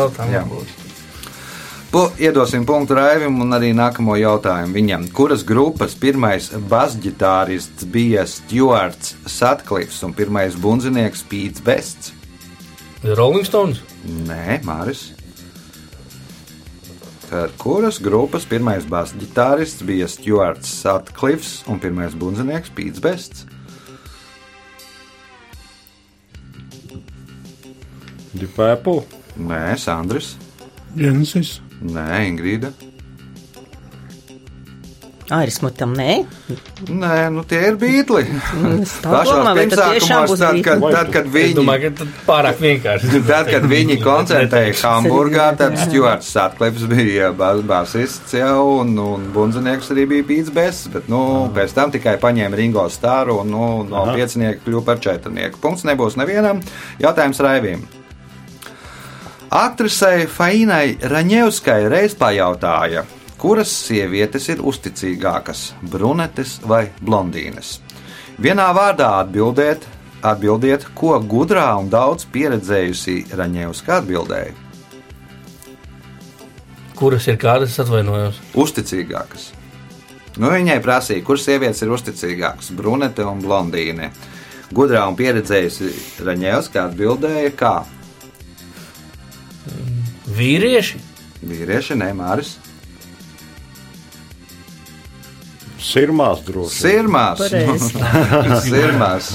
pu, 1.92 2.06
iedosim 2.20 2.64
punktu 2.66 2.96
Raivim 2.96 3.42
un 3.44 3.52
arī 3.56 3.72
nākamo 3.76 4.16
jautājumu 4.20 4.76
viņam. 4.78 5.06
Kuras 5.16 5.44
grupas 5.48 5.94
pirmais 6.00 6.48
basģitārists 6.72 7.88
bija 7.92 8.24
Stuarts 8.28 9.16
Satklifs 9.28 10.02
un 10.08 10.16
pirmais 10.16 10.56
bunzinieks 10.56 11.24
Pīts 11.28 11.64
Bests? 11.64 12.14
Rolling 13.04 13.48
Stones. 13.48 13.82
Nē, 14.28 14.62
Māris. 14.66 15.12
Tad 17.30 17.56
kuras 17.60 18.00
grupas 18.04 18.46
pirmais 18.48 18.86
basģitārists 18.88 19.84
bija 19.88 20.08
Stuarts 20.12 20.72
Satklifs 20.82 21.62
un 21.68 21.80
pirmais 21.80 22.16
bunzinieks 22.16 22.72
Pīts 22.76 23.04
Bests? 23.04 23.48
Deep 28.32 28.56
Apple. 28.60 29.04
Nē, 29.36 29.76
Sandrs. 29.80 30.38
Genesis. 30.96 31.60
Nē, 31.82 32.10
Ingrīda. 32.30 32.72
Airis 35.32 35.62
mutam, 35.64 35.94
nē. 35.96 36.26
Nē, 36.92 37.18
nu 37.32 37.46
tie 37.48 37.62
ir 37.70 37.78
bītli. 37.80 38.26
Es 38.82 38.98
tā 39.00 39.22
domāju, 39.24 39.54
vai 39.56 39.64
tad 39.72 39.80
tiešām 39.94 40.26
būs 40.28 40.42
tad, 40.42 40.58
kad, 40.66 40.82
tad, 40.92 41.12
kad 41.14 41.30
Es 41.30 41.32
viņi, 41.32 41.54
domāju, 41.56 41.86
ka 41.86 42.02
tad 42.02 42.18
pārāk 42.28 42.60
vienkārši. 42.60 43.22
tad, 43.30 43.48
kad 43.54 43.68
viņi 43.72 43.96
koncentrēja 44.04 44.74
Hamburgā, 44.82 45.46
tad 45.62 45.78
Stuarts 45.80 46.34
Satklips 46.36 46.84
bija 46.92 47.30
bas- 47.32 47.64
basists 47.64 48.36
jau, 48.36 48.82
un, 48.82 48.92
un 49.00 49.32
bunzinieks 49.32 49.94
arī 49.96 50.04
bija 50.12 50.28
Pīts 50.34 50.52
Bests, 50.52 50.92
bet, 50.92 51.08
nu, 51.08 51.48
pēc 51.56 51.78
tam 51.80 51.96
tikai 51.96 52.18
paņēma 52.20 52.60
Ringo 52.60 52.84
Stāru 52.92 53.40
un, 53.46 53.56
nu, 53.56 53.72
no 53.88 54.04
Aha. 54.04 54.18
piecinieka 54.20 54.66
kļuva 54.68 54.84
par 54.92 55.00
četrnieku. 55.00 55.64
Punkts 55.64 55.88
nebūs 55.88 56.20
nevienam. 56.20 56.60
Jautājums 57.00 57.40
Raivim. 57.40 57.88
Aktrisei 59.52 60.30
Fainai 60.32 60.94
Raņevskai 60.96 61.90
reiz 61.92 62.14
pajautāja, 62.16 63.02
kuras 63.36 63.74
sievietes 63.84 64.48
ir 64.48 64.62
uzticīgākas- 64.64 65.74
brunetes 65.92 66.54
vai 66.64 66.86
blondīnes. 67.04 67.82
Vienā 68.40 68.70
vārdā 68.72 69.10
atbildiet, 69.20 69.84
atbildiet 70.24 70.88
ko 70.96 71.20
gudrā 71.20 71.68
un 71.78 71.90
daudz 71.90 72.26
pieredzējusī 72.32 73.28
Raņevska 73.36 74.00
atbildēja. 74.00 74.56
Kuras 76.96 77.28
ir 77.28 77.36
kādas, 77.36 77.78
atvainojos. 77.78 78.40
Uzticīgākas. 78.56 79.52
Nu, 80.38 80.48
viņai 80.48 80.82
prasīja, 80.82 81.26
kuras 81.26 81.44
sievietes 81.44 81.82
ir 81.82 81.90
uzticīgākas- 81.90 82.72
brunete 82.80 83.26
un 83.28 83.42
blondīne. 83.42 84.12
Gudrā 84.72 85.06
un 85.10 85.18
pieredzējusi 85.18 85.92
Raņevska 86.24 86.88
atbildēja, 86.88 87.52
kā 87.52 87.86
Vīrieši. 90.38 91.00
vīrieši, 91.44 91.96
ne 92.00 92.12
Māris. 92.16 92.56
Sirmās 95.82 96.44
droši. 96.46 96.76
Sirmās. 96.84 97.42
Sirmās. 98.68 99.32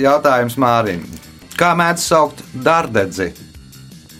Jautājums 0.00 0.56
Mārim. 0.60 1.04
Kā 1.60 1.72
mēdz 1.78 2.02
saukt 2.10 2.42
dārdedzi? 2.64 3.30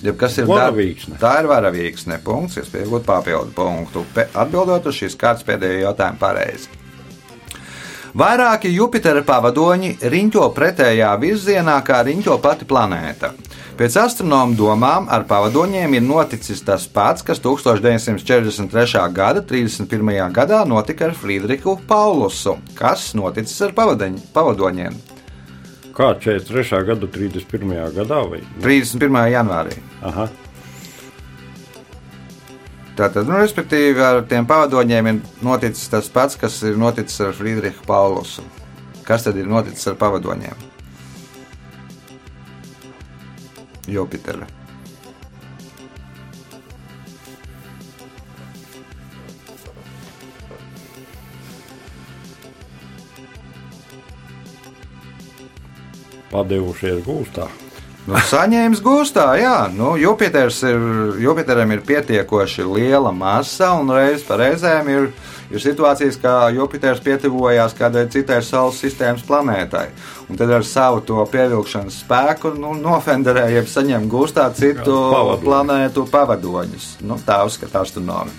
Ja 0.05 0.15
kas 0.17 0.39
ir 0.39 0.47
dar- 0.49 0.71
Varavīksne. 0.71 1.19
Tā 1.21 1.35
ir 1.43 1.49
varavīksne. 1.51 2.21
Punkts, 2.25 2.57
iespējot 2.63 3.05
papildu 3.09 3.53
punktu. 3.57 4.05
Pe 4.15 4.29
atbildot 4.33 4.87
uz 4.89 4.97
šīs 5.03 5.19
kārtas 5.21 5.45
pēdējo 5.49 5.83
jautājumu 5.89 6.21
pareizi. 6.23 6.71
Vairāki 8.17 8.73
Jupitera 8.75 9.21
pavadoņi 9.23 9.97
riņķo 10.11 10.47
pretējā 10.57 11.11
virzienā, 11.23 11.77
kā 11.87 12.01
riņķo 12.09 12.39
pati 12.43 12.67
planēta. 12.67 13.35
Pēc 13.81 13.95
astronomu 13.97 14.53
domām 14.59 15.07
ar 15.09 15.23
pavadoņiem 15.25 15.95
ir 15.97 16.03
noticis 16.05 16.59
tas 16.61 16.83
pats, 16.85 17.25
kas 17.25 17.39
1943. 17.41 19.07
gada 19.17 19.41
31. 19.41 20.19
gadā 20.37 20.59
notika 20.69 21.07
ar 21.07 21.15
Friedrichu 21.17 21.79
Paulusu. 21.89 22.59
Kas 22.77 23.15
noticis 23.17 23.57
ar 23.65 23.73
pavadoņ- 23.73 24.21
pavadoņiem? 24.35 24.99
Kā 25.97 26.11
43. 26.13 26.83
gada 26.85 27.09
31. 27.09 27.89
gadā 27.97 28.21
vai? 28.29 28.43
31. 28.61 29.25
janvārī. 29.33 29.81
Aha. 30.03 30.29
Tātad, 33.01 33.25
nu, 33.25 33.41
respektīvi, 33.41 33.97
ar 34.05 34.21
tiem 34.29 34.45
pavadoņiem 34.45 35.09
ir 35.09 35.23
noticis 35.41 35.89
tas 35.89 36.09
pats, 36.13 36.37
kas 36.37 36.61
ir 36.69 36.77
noticis 36.77 37.21
ar 37.25 37.33
Friedrichu 37.33 37.87
Paulusu. 37.89 38.45
Kas 39.09 39.25
tad 39.25 39.41
ir 39.41 39.49
noticis 39.49 39.89
ar 39.89 39.97
pavadoņiem? 39.97 40.69
Jupitera. 43.91 44.47
Padevušies 56.31 57.03
gūstā. 57.03 57.49
Nu, 58.07 58.17
saņēmis 58.31 58.81
gūstā, 58.83 59.27
jā. 59.39 59.57
Nu, 59.75 59.93
Jupiters 60.01 60.63
ir, 60.65 60.79
Jupiteram 61.21 61.75
ir 61.75 61.83
pietiekoši 61.87 62.65
liela 62.65 63.13
masa, 63.13 63.75
un 63.77 63.91
reiz 63.93 64.23
pa 64.27 64.39
reizēm 64.41 64.89
ir, 64.91 65.11
ir 65.51 65.63
situācijas, 65.63 66.19
kā 66.23 66.35
Jupiters 66.55 67.03
pietuvojās 67.05 67.75
kādai 67.79 68.07
citai 68.13 68.41
Saules 68.47 68.81
sistēmas 68.83 69.25
planētai. 69.27 69.87
Un 70.31 70.39
tad 70.39 70.53
ar 70.55 70.67
savu 70.67 71.03
to 71.07 71.25
pievilkšanas 71.31 72.03
spēku 72.05 72.55
nu, 72.59 72.75
nofenderēja, 72.79 73.61
jeb 73.61 73.71
saņem 73.71 74.07
gūstā 74.11 74.47
citu 74.55 74.95
Jā, 74.95 75.11
pavadoņus. 75.17 75.43
planētu 75.45 76.07
pavadoņus. 76.13 76.93
Nu, 77.07 77.19
tā 77.27 77.43
uzskata 77.49 77.83
astronomi. 77.83 78.31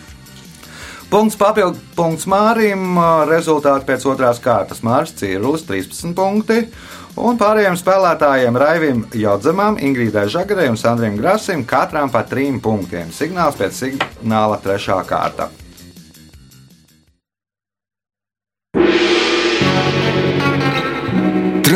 Punkts 1.12 1.36
papildu 1.36 1.76
punkts 1.92 2.24
Mārim. 2.32 2.96
Rezultāti 3.28 3.84
pēc 3.90 4.06
otrās 4.08 4.40
kārtas 4.40 4.80
Mārs 4.80 5.12
Cīrulis 5.20 5.66
13 5.68 6.16
punkti. 6.16 6.62
Un 7.20 7.36
pārējiem 7.36 7.76
spēlētājiem 7.76 8.56
Raivim 8.56 9.02
Jodzemam, 9.20 9.76
Ingrīdai 9.76 10.30
Žagarei 10.32 10.70
un 10.72 10.80
Sandriem 10.80 11.20
Grasim 11.20 11.66
katram 11.68 12.08
pa 12.14 12.24
trim 12.24 12.62
punktiem. 12.64 13.12
Signāls 13.12 13.60
pēc 13.60 13.82
signāla 13.84 14.62
trešā 14.64 15.02
kārta. 15.10 15.50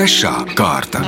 Trešā 0.05 0.31
kārta. 0.53 0.99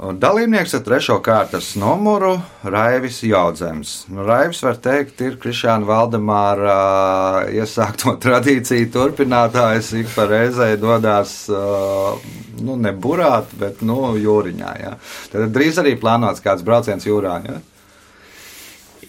Un 0.00 0.16
Dalībnieks 0.22 0.72
ar 0.78 0.80
trešo 0.86 1.18
kārtas 1.20 1.74
numuru- 1.76 2.30
Raivis 2.74 3.18
Jaudzēns. 3.20 3.90
Nu, 4.08 4.24
Raivis, 4.24 4.62
var 4.64 4.78
teikt, 4.80 5.20
ir 5.20 5.36
Krišāna 5.42 5.84
Valdemāra 5.84 6.72
ā, 6.72 7.42
iesākto 7.52 8.16
tradīciju 8.24 8.88
turpinātājs. 8.96 9.92
Ik 10.00 10.08
pa 10.16 10.24
reizei 10.24 10.80
dodas, 10.80 11.34
ā, 11.52 12.16
nu, 12.64 12.78
ne 12.80 12.94
burāt, 12.96 13.52
bet 13.60 13.84
nu, 13.84 14.14
jūriņā. 14.16 14.72
Ja? 14.86 14.94
Tad 15.34 15.52
drīz 15.52 15.84
arī 15.84 15.98
plānots 16.00 16.40
kāds 16.40 16.64
brauciens 16.64 17.04
jūrā. 17.04 17.36
Ja? 17.44 17.60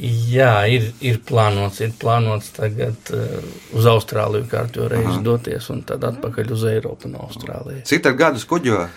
Jā, 0.02 0.66
ir, 0.74 0.88
ir 1.06 1.20
plānots, 1.22 1.78
ir 1.86 1.92
plānots 2.02 2.50
tagad 2.56 3.12
uh, 3.14 3.44
uz 3.78 3.86
Austrāliju 3.90 4.48
kārtīgi 4.50 4.88
reizi 4.96 5.20
doties 5.26 5.70
un 5.70 5.84
tad 5.86 6.06
atpakaļ 6.08 6.54
uz 6.56 6.66
Eiropu 6.72 7.12
no 7.12 7.28
Austrālijas. 7.28 7.86
Cik 7.92 8.02
tad 8.08 8.18
gadus 8.18 8.48
kuģo? 8.50 8.88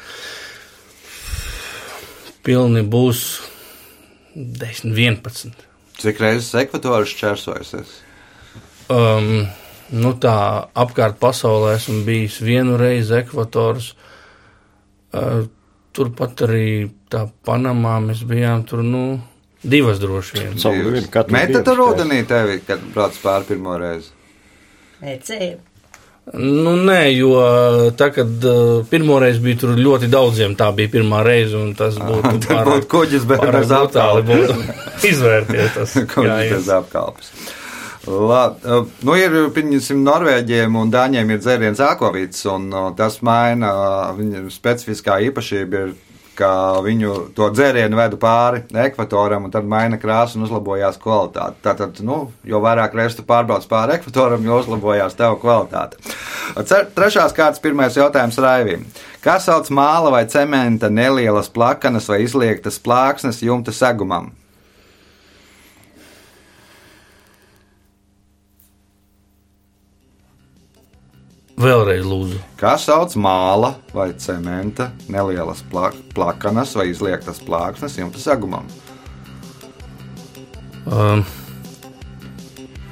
Pilni 2.47 2.81
būs 2.89 3.27
10, 4.37 4.97
11. 4.97 5.69
Cik 6.01 6.25
reizes 6.25 6.55
ekvatorus 6.65 7.13
čērsojusies? 7.21 7.93
Um, 8.93 9.47
nu 9.93 10.17
tā 10.23 10.37
apkārt 10.73 11.21
pasaulē 11.21 11.77
esmu 11.77 12.03
bijis 12.09 12.41
vienu 12.45 12.81
reizi 12.81 13.19
ekvators. 13.21 13.93
Uh, 15.13 15.45
turpat 15.97 16.45
arī 16.49 16.69
tā 17.13 17.27
Panamā 17.45 17.99
mēs 18.05 18.25
bijām 18.29 18.65
tur, 18.69 18.85
nu, 18.85 19.19
divas 19.63 20.01
droši 20.03 20.41
vien. 20.41 20.59
Savu 20.61 20.91
vienu 20.91 21.07
katru 21.13 21.37
Mēģināt 21.37 21.65
dienu 21.71 21.87
ar 21.87 21.95
ūdenī 21.95 22.21
tevi, 22.29 22.61
kad 22.67 22.85
brauc 22.95 23.17
pāri 23.23 23.49
pirmo 23.55 23.79
reizi. 23.81 24.13
Ecēju. 25.03 25.57
Nu, 26.35 26.73
nē, 26.75 27.03
jo 27.15 27.35
tā, 27.95 28.09
kad 28.11 28.47
uh, 28.51 28.81
pirmoreiz 28.91 29.37
bija 29.39 29.61
tur 29.61 29.77
ļoti 29.79 30.09
daudziem, 30.11 30.57
tā 30.59 30.73
bija 30.75 30.91
pirmā 30.97 31.21
reize, 31.23 31.55
un 31.55 31.71
tas 31.79 32.01
būtu 32.01 32.41
Tad 32.49 32.67
būtu 32.67 32.89
kuģis, 32.91 33.27
bet 33.31 33.45
pārāk 33.45 33.63
bez 33.63 33.75
apkalpes. 33.77 34.27
būtu 34.33 34.57
izvērties 35.13 35.77
tas. 35.77 35.95
Kuģis 36.17 36.51
bez 36.57 36.73
apkalpes. 36.81 37.31
Labi, 38.07 38.83
nu 39.07 39.15
ir, 39.19 39.37
pieņemsim, 39.55 40.03
Norvēģiem 40.07 40.75
un 40.79 40.91
Dāņiem 40.95 41.31
ir 41.35 41.41
dzēriens 41.43 41.83
akvavīts, 41.83 42.43
un 42.51 42.69
uh, 42.75 42.91
tas 42.99 43.21
maina 43.27 43.71
uh, 43.71 44.11
viņu 44.19 44.51
specifiskā 44.55 45.21
īpašība 45.31 45.85
ir, 45.85 45.95
ka 46.37 46.51
viņu 46.85 47.15
to 47.37 47.49
dzērienu 47.55 47.99
vedu 47.99 48.19
pāri 48.21 48.63
ekvatoram, 48.87 49.49
un 49.49 49.55
tad 49.55 49.67
maina 49.69 49.99
krāsu 50.01 50.39
un 50.39 50.47
uzlabojās 50.47 51.01
kvalitāte. 51.03 51.59
Tātad, 51.65 52.01
nu, 52.07 52.21
jo 52.47 52.61
vairāk 52.65 52.95
reizes 52.97 53.19
tu 53.19 53.27
pārbrauc 53.27 53.67
pāri 53.71 53.97
ekvatoram, 53.99 54.45
jo 54.47 54.61
uzlabojās 54.63 55.19
tev 55.19 55.39
kvalitāte. 55.43 56.01
Trešās 56.97 57.35
kārtas 57.37 57.63
pirmais 57.65 57.97
jautājums 57.99 58.41
Raivim. 58.43 58.87
Kā 59.25 59.41
sauc 59.43 59.73
māla 59.75 60.13
vai 60.15 60.25
cementa 60.31 60.93
nelielas 60.93 61.49
plakanas 61.51 62.07
vai 62.13 62.23
izliektas 62.23 62.79
plāksnes 62.83 63.43
jumta 63.43 63.75
segumam? 63.75 64.31
Vēlreiz 71.57 72.05
lūdzu. 72.05 72.39
Kā 72.61 72.75
sauc 72.81 73.15
māla 73.17 73.75
vai 73.97 74.11
cementa 74.21 74.91
nelielas 75.09 75.63
pla 75.71 75.89
plakanas 76.15 76.75
vai 76.77 76.91
izliektas 76.91 77.41
plāksnes 77.41 77.97
jumta 77.97 78.21
segumam? 78.21 78.69
Um, 80.87 81.25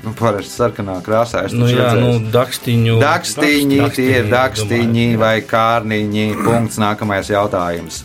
Nu, 0.05 0.13
Parasti 0.13 0.53
sarkanā 0.53 0.99
krāsā 1.01 1.47
nu, 1.57 1.65
jā, 1.65 1.95
nu, 1.97 2.11
redzēju. 2.11 2.33
dakstiņu. 2.35 2.97
Dakstiņi, 3.01 3.79
tie 3.97 4.11
ir 4.19 4.27
dakstiņi 4.29 5.07
domāju. 5.15 5.21
vai 5.23 5.37
kārniņi. 5.49 6.27
Punkts 6.45 6.77
nākamais 6.77 7.31
jautājums. 7.33 8.03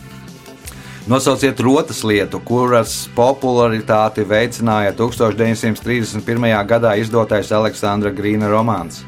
Nosauciet 1.11 1.59
rotas 1.59 1.99
lietu, 2.07 2.39
kuras 2.39 3.09
popularitāti 3.17 4.23
veicināja 4.23 4.93
1931. 4.95 6.23
gadā 6.69 6.95
izdotais 7.01 7.51
Aleksandra 7.51 8.13
Grīna 8.15 8.47
romāns. 8.47 9.01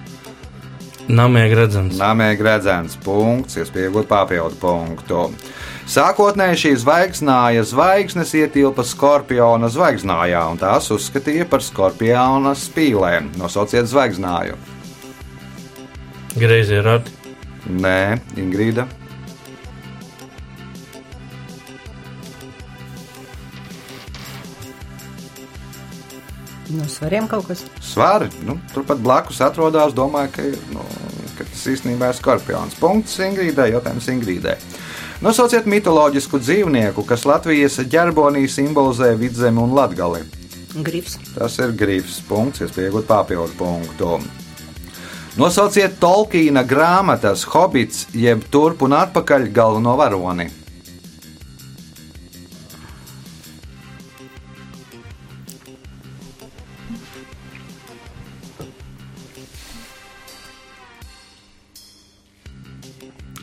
Namēg 1.10 1.56
redzams. 1.58 1.98
Namēg 2.00 2.42
redzams, 2.46 2.98
punkts, 3.02 3.58
iespējot 3.58 4.08
papildu 4.10 4.58
punktu. 4.62 5.24
Sākotnēji 5.90 6.60
šī 6.62 6.72
zvaigznāja 6.84 7.66
zvaigznes 7.68 8.36
ietilpa 8.38 8.86
skorpiona 8.86 9.72
zvaigznājā, 9.72 10.44
un 10.54 10.62
tās 10.62 10.92
uzskatīja 10.94 11.48
par 11.50 11.66
skorpiona 11.66 12.54
spīlēm. 12.56 13.34
Nosauciet 13.42 13.90
zvaigznāju. 13.92 14.60
Greizi 16.38 16.78
ir 16.78 16.88
rati. 16.88 17.18
Nē, 17.68 18.22
Ingrīda. 18.40 18.88
No 26.72 26.88
svariem 26.88 27.28
kaut 27.28 27.48
kas. 27.50 27.64
Svari, 27.84 28.30
nu, 28.48 28.58
turpat 28.74 29.02
blakus 29.04 29.42
atrodas. 29.44 29.96
Domāju, 29.98 30.32
ka, 30.36 30.46
nu, 30.76 30.86
ka 31.38 31.48
tas 31.48 31.64
īstenībā 31.74 32.12
ir 32.12 32.20
skorpions. 32.20 32.78
Punkts 32.80 33.18
Ingrīdai, 33.24 33.72
jautājums 33.74 34.08
Ingrīdai. 34.14 34.56
Nosauciet 35.22 35.68
mitoloģisku 35.70 36.40
dzīvnieku, 36.42 37.04
kas 37.06 37.28
Latvijas 37.30 37.76
ģerbonī 37.92 38.48
simbolizē 38.50 39.12
vidzemi 39.20 39.62
un 39.62 39.76
latgali. 39.78 40.24
Grifs. 40.82 41.20
Tas 41.36 41.60
ir 41.60 41.76
grifs. 41.78 42.22
Punkts, 42.30 42.64
iespējot 42.64 43.10
papildu 43.10 43.52
punktu. 43.60 44.16
Nosauciet 45.40 46.00
Tolkiena 46.00 46.64
grāmatas 46.68 47.46
Hobits, 47.54 48.08
jeb 48.16 48.44
turp 48.52 48.82
un 48.88 48.96
atpakaļ 48.98 49.48
galveno 49.56 49.94
varoni. 50.00 50.50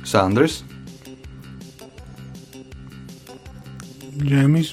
Sandrs, 0.09 0.63
Džēmis, 4.19 4.73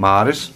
Māris, 0.00 0.50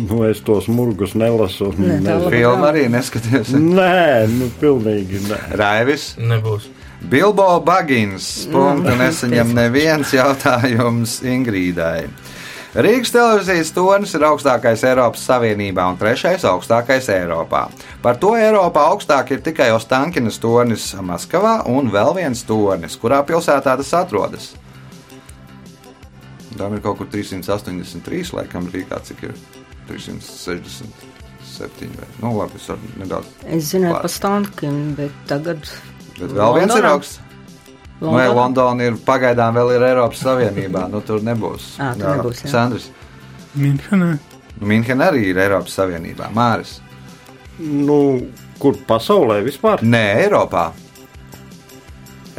Nu, 0.00 0.22
es 0.24 0.38
tos 0.40 0.64
murgus 0.70 1.12
nelasu. 1.18 1.72
Nē, 1.76 1.98
labi. 2.06 2.30
filmu 2.32 2.64
arī 2.64 2.86
neskaties. 2.88 3.50
Nē, 3.52 4.28
nu, 4.32 4.46
pilnīgi 4.60 5.18
nē. 5.26 5.40
Raivis, 5.60 6.14
Nebūs. 6.16 6.70
Bilbo 7.10 7.48
Bagins. 7.64 8.28
Punktu 8.52 8.94
nesaņem 8.96 9.52
neviens 9.56 10.12
jautājums 10.14 11.18
Ingrīdai. 11.24 12.06
Rīgas 12.70 13.10
televīzijas 13.10 13.72
tornis 13.74 14.12
ir 14.14 14.22
augstākais 14.28 14.84
Eiropas 14.86 15.24
Savienībā 15.26 15.88
un 15.90 15.96
trešais 15.98 16.44
augstākais 16.46 17.08
Eiropā. 17.10 17.64
Par 18.02 18.14
to 18.22 18.36
Eiropā 18.38 18.84
augstāk 18.92 19.32
ir 19.34 19.40
tikai 19.42 19.72
Ostankinas 19.74 20.38
tornis 20.38 20.92
Maskavā 21.02 21.64
un 21.66 21.90
vēl 21.90 22.14
viens 22.20 22.44
tornis, 22.46 22.94
kurā 23.00 23.24
pilsētā 23.26 23.74
tas 23.80 23.90
atrodas. 23.98 24.52
Tam 26.54 26.76
ir 26.76 26.82
kaut 26.84 27.00
kur 27.00 27.08
383, 27.10 28.30
laikam, 28.38 28.68
Rīgā 28.70 29.00
cik 29.08 29.24
ir 29.26 29.34
367. 29.88 31.90
Vai. 31.98 32.06
Nu, 32.22 32.36
labi, 32.38 32.60
es 32.60 32.70
nedaudz. 33.00 33.34
Es 33.50 33.72
Klāt. 33.74 33.98
par 34.04 34.14
Stankiem, 34.14 34.78
bet 34.94 35.18
tagad. 35.26 35.66
Bet 36.20 36.30
vēl 36.30 36.60
viens 36.60 36.70
ir 36.70 36.84
Londonā? 36.84 36.94
augsts. 36.94 37.18
Nu, 38.00 38.14
ja 38.16 38.30
Londona 38.32 38.86
ir 38.88 38.94
pagaidām 39.04 39.54
vēl 39.58 39.74
ir 39.76 39.82
Eiropas 39.90 40.22
Savienībā, 40.24 40.86
nu 40.88 41.02
tur 41.04 41.20
nebūs. 41.24 41.74
Ā, 41.84 41.90
tur 42.00 42.14
nebūs, 42.16 42.44
jā. 42.46 42.52
Sandrs. 42.54 42.90
Minhenē, 43.54 44.14
Nu, 44.60 44.66
Minhena 44.68 45.06
arī 45.10 45.26
ir 45.30 45.38
Eiropas 45.40 45.72
Savienībā. 45.78 46.30
Māris. 46.36 46.78
Nu, 47.60 47.96
kur 48.60 48.76
pasaulē 48.88 49.38
vispār? 49.44 49.80
Nē, 49.84 50.02
Eiropā. 50.26 50.70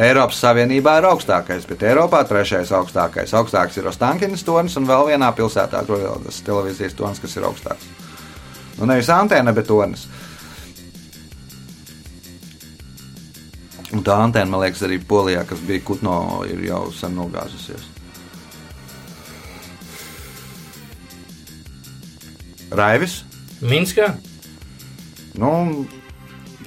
Eiropas 0.01 0.37
Savienībā 0.41 0.95
ir 1.01 1.07
augstākais, 1.09 1.65
bet 1.69 1.83
Eiropā 1.85 2.21
trešais 2.29 2.71
augstākais. 2.73 3.33
Augstāks 3.37 3.77
ir 3.77 3.89
Ostankinas 3.91 4.45
tonis 4.47 4.77
un 4.79 4.87
vēl 4.89 5.11
vienā 5.11 5.29
pilsētā 5.37 5.81
atrodas 5.83 6.39
televīzijas 6.45 6.95
tonis, 6.97 7.19
kas 7.21 7.35
ir 7.37 7.45
augstāks. 7.49 7.89
Nu, 8.79 8.87
nevis 8.89 9.09
antēna, 9.13 9.53
bet 9.53 9.67
tonis. 9.69 10.07
Un 13.91 14.03
tā 14.07 14.15
antēna, 14.23 14.47
man 14.53 14.61
liekas, 14.63 14.85
arī 14.87 15.01
Polijā, 15.03 15.43
kas 15.47 15.59
bija 15.67 15.83
Kutno, 15.83 16.13
ir 16.47 16.61
jau 16.63 16.85
sen 16.95 17.17
nogāzusies. 17.17 17.89
Raivis. 22.71 23.17
Minskā. 23.61 24.13
Nu, 25.39 25.51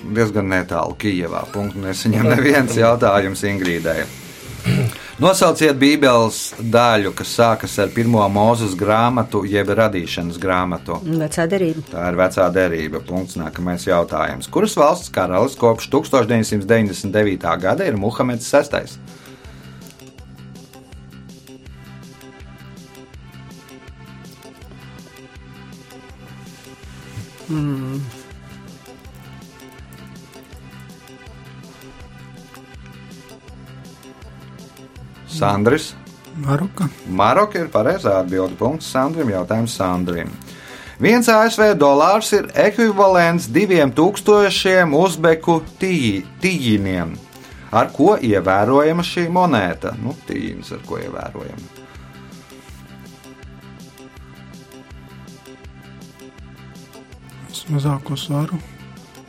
diezgan 0.04 0.50
netālu 0.52 0.98
Kijavā. 1.00 1.46
Punktu 1.54 1.80
nesaņem 1.86 2.28
neviens 2.34 2.76
jautājums 2.76 3.44
Ingrīdai. 3.48 4.04
Nosauciet 5.22 5.76
Bībeles 5.78 6.38
daļu, 6.58 7.12
kas 7.14 7.36
sākas 7.36 7.76
ar 7.78 7.92
pirmo 7.94 8.24
mūzes 8.34 8.72
grāmatu, 8.74 9.44
jeb 9.46 9.70
radīšanas 9.78 10.40
grāmatu. 10.42 10.96
Vecā 11.06 11.44
derība. 11.46 11.84
Tā 11.92 12.08
ir 12.10 12.18
vecā 12.18 12.48
derība. 12.50 12.98
Punkts. 13.06 13.38
Nākamais 13.38 13.86
jautājums. 13.86 14.50
Kuras 14.50 14.74
valsts 14.74 15.14
karalis 15.14 15.54
kopš 15.60 15.86
1999. 15.94 17.46
gada 17.62 17.86
ir 17.86 17.94
Muhameds 17.94 18.50
VI? 18.50 18.98
Sandris. 35.38 35.92
Maroka. 36.44 36.88
Maroka 37.08 37.58
ir 37.62 37.68
pareizā 37.72 38.16
atbilde. 38.20 38.56
Punkts 38.58 38.90
Sandrim. 38.94 39.30
Jautājums 39.34 39.74
Sandrim. 39.78 40.30
Viens 41.02 41.26
ASV 41.28 41.72
dolārs 41.78 42.30
ir 42.36 42.48
ekvivalents 42.54 43.48
diviem 43.50 43.90
tūkstošiem 43.94 44.94
uzbeku 44.94 45.60
tī- 45.80 46.24
tīģiniem. 46.42 47.16
Ar 47.74 47.88
ko 47.90 48.14
ievērojama 48.22 49.02
šī 49.02 49.26
monēta? 49.34 49.96
Nu, 49.98 50.14
tīģis 50.28 50.72
ar 50.76 50.84
ko 50.86 51.00
ievērojama. 51.02 51.72
Mazāko 57.72 58.16
svaru. 58.18 58.58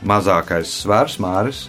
Mazākais 0.06 0.68
svars, 0.82 1.16
māris. 1.22 1.66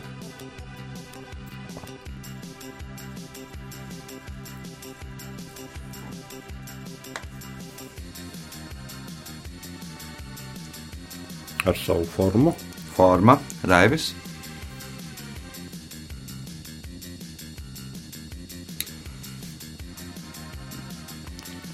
Ar 11.77 11.83
savu 11.85 12.09
formu. 12.17 12.55
Forma, 12.97 13.37
raivis. 13.69 14.09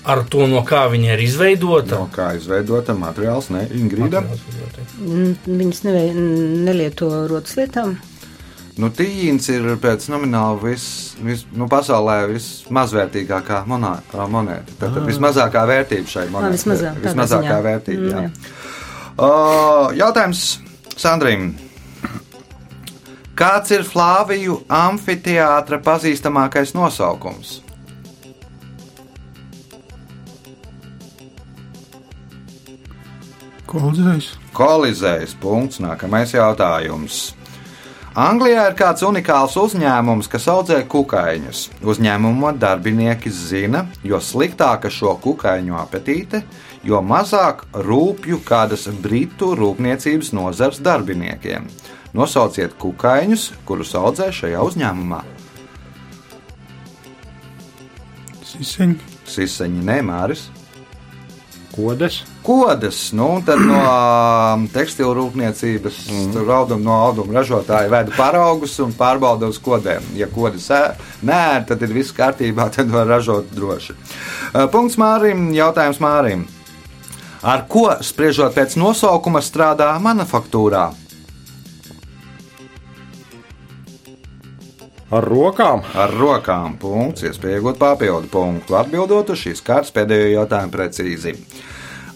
Ar 0.03 0.19
to, 0.27 0.43
no 0.51 0.59
kā 0.67 0.81
viņa 0.91 1.13
ir 1.15 1.21
izveidota. 1.23 1.95
No 1.95 2.09
kā 2.11 2.33
izveidota 2.35 2.91
materiāls, 2.97 3.47
ne 3.55 3.61
Ingrīda. 3.71 4.19
Mm, 4.99 5.37
Viņas 5.47 5.79
nevē, 5.87 6.01
nelieto 6.67 7.07
rotas 7.31 7.55
lietām. 7.55 7.95
Nu, 8.73 8.89
tīņš 8.89 9.47
ir 9.53 9.67
pēc 9.79 10.09
nomināla 10.11 10.57
vis, 10.63 10.85
vis, 11.23 11.45
nu, 11.55 11.69
pasaulē 11.71 12.17
vismazvērtīgākā 12.33 13.61
monā, 13.69 13.93
monēta. 14.33 14.75
Tad, 14.81 14.97
tad 14.97 15.07
vismazākā 15.07 15.63
vērtība 15.69 16.09
šai 16.09 16.25
monētai. 16.33 16.57
vismazāk, 16.57 16.97
tādā 16.97 17.07
vismazākā 17.07 17.53
ziņā. 17.53 17.63
vērtība. 17.69 18.03
Mm, 18.03 18.11
Jā. 18.11 18.23
jā. 18.27 18.61
Jautājums 19.17 20.59
Sandrim. 20.97 21.53
Kāds 23.37 23.71
ir 23.73 23.83
Flāviju 23.85 24.59
amfiteātra 24.69 25.79
pazīstamākais 25.81 26.73
nosaukums? 26.77 27.61
Koldzējs. 33.69 34.33
Kolizējs 34.53 35.33
punkts. 35.41 35.79
Nākamais 35.81 36.33
jautājums. 36.33 37.33
Anglijā 38.13 38.67
ir 38.69 38.75
kāds 38.77 39.01
unikāls 39.01 39.55
uzņēmums, 39.57 40.27
kas 40.29 40.43
audzē 40.53 40.83
kukaiņus. 40.85 41.63
Uzņēmuma 41.81 42.51
darbinieki 42.61 43.31
zina, 43.33 43.87
jo 44.05 44.19
sliktāka 44.21 44.91
šo 44.93 45.15
kukaiņu 45.23 45.73
apetīte, 45.81 46.43
jo 46.85 47.01
mazāk 47.01 47.65
rūpju 47.73 48.37
kādas 48.45 48.85
britu 49.01 49.55
rūpniecības 49.57 50.29
nozars 50.37 50.77
darbiniekiem. 50.85 51.65
Nosauciet 52.13 52.77
kukaiņus, 52.77 53.49
kurus 53.65 53.97
audzē 53.97 54.29
šajā 54.29 54.61
uzņēmumā. 54.61 55.23
Siseņi. 58.53 58.99
Siseņi 59.25 59.87
nemāris. 59.89 60.51
Kodes, 60.51 60.62
Kodas, 62.43 63.11
nu, 63.17 63.27
un 63.33 63.45
tad 63.45 63.61
no 63.65 63.79
tekstilu 64.75 65.15
rūpniecības, 65.17 65.99
mm. 66.11 66.35
auduma, 66.45 66.83
no 66.85 66.97
auduma 67.07 67.39
ražotāja 67.39 67.89
veda 67.89 68.13
paraugus 68.13 68.75
un 68.83 68.93
pārbauda 68.93 69.49
uz 69.49 69.57
kodēm. 69.63 70.05
Ja 70.17 70.29
kodas 70.29 70.69
nē, 71.25 71.63
tad 71.65 71.81
ir 71.81 71.95
viss 71.97 72.13
kārtībā, 72.13 72.69
tad 72.75 72.93
var 72.93 73.09
ražot 73.09 73.49
droši. 73.57 73.97
Punkts 74.73 74.99
Mārim, 75.01 75.49
jautājums 75.57 76.01
Mārim. 76.03 76.45
Ar 77.43 77.65
ko, 77.67 77.89
spriežot 78.05 78.53
pēc 78.55 78.77
nosaukuma, 78.79 79.41
strādā 79.43 79.89
manufaktūrā? 79.99 80.91
Ar 85.13 85.27
rokām, 85.29 85.83
Ar 85.93 86.13
rokām. 86.13 86.77
Punkts, 86.81 87.25
iespēja 87.27 87.59
iegūt 87.59 87.77
papildu 87.81 88.29
punktu. 88.31 88.77
Atbildot 88.79 89.29
uz 89.33 89.43
šīs 89.43 89.61
kārtas 89.65 89.93
pēdējo 89.95 90.31
jautājumu 90.39 90.73
precīzi. 90.73 91.35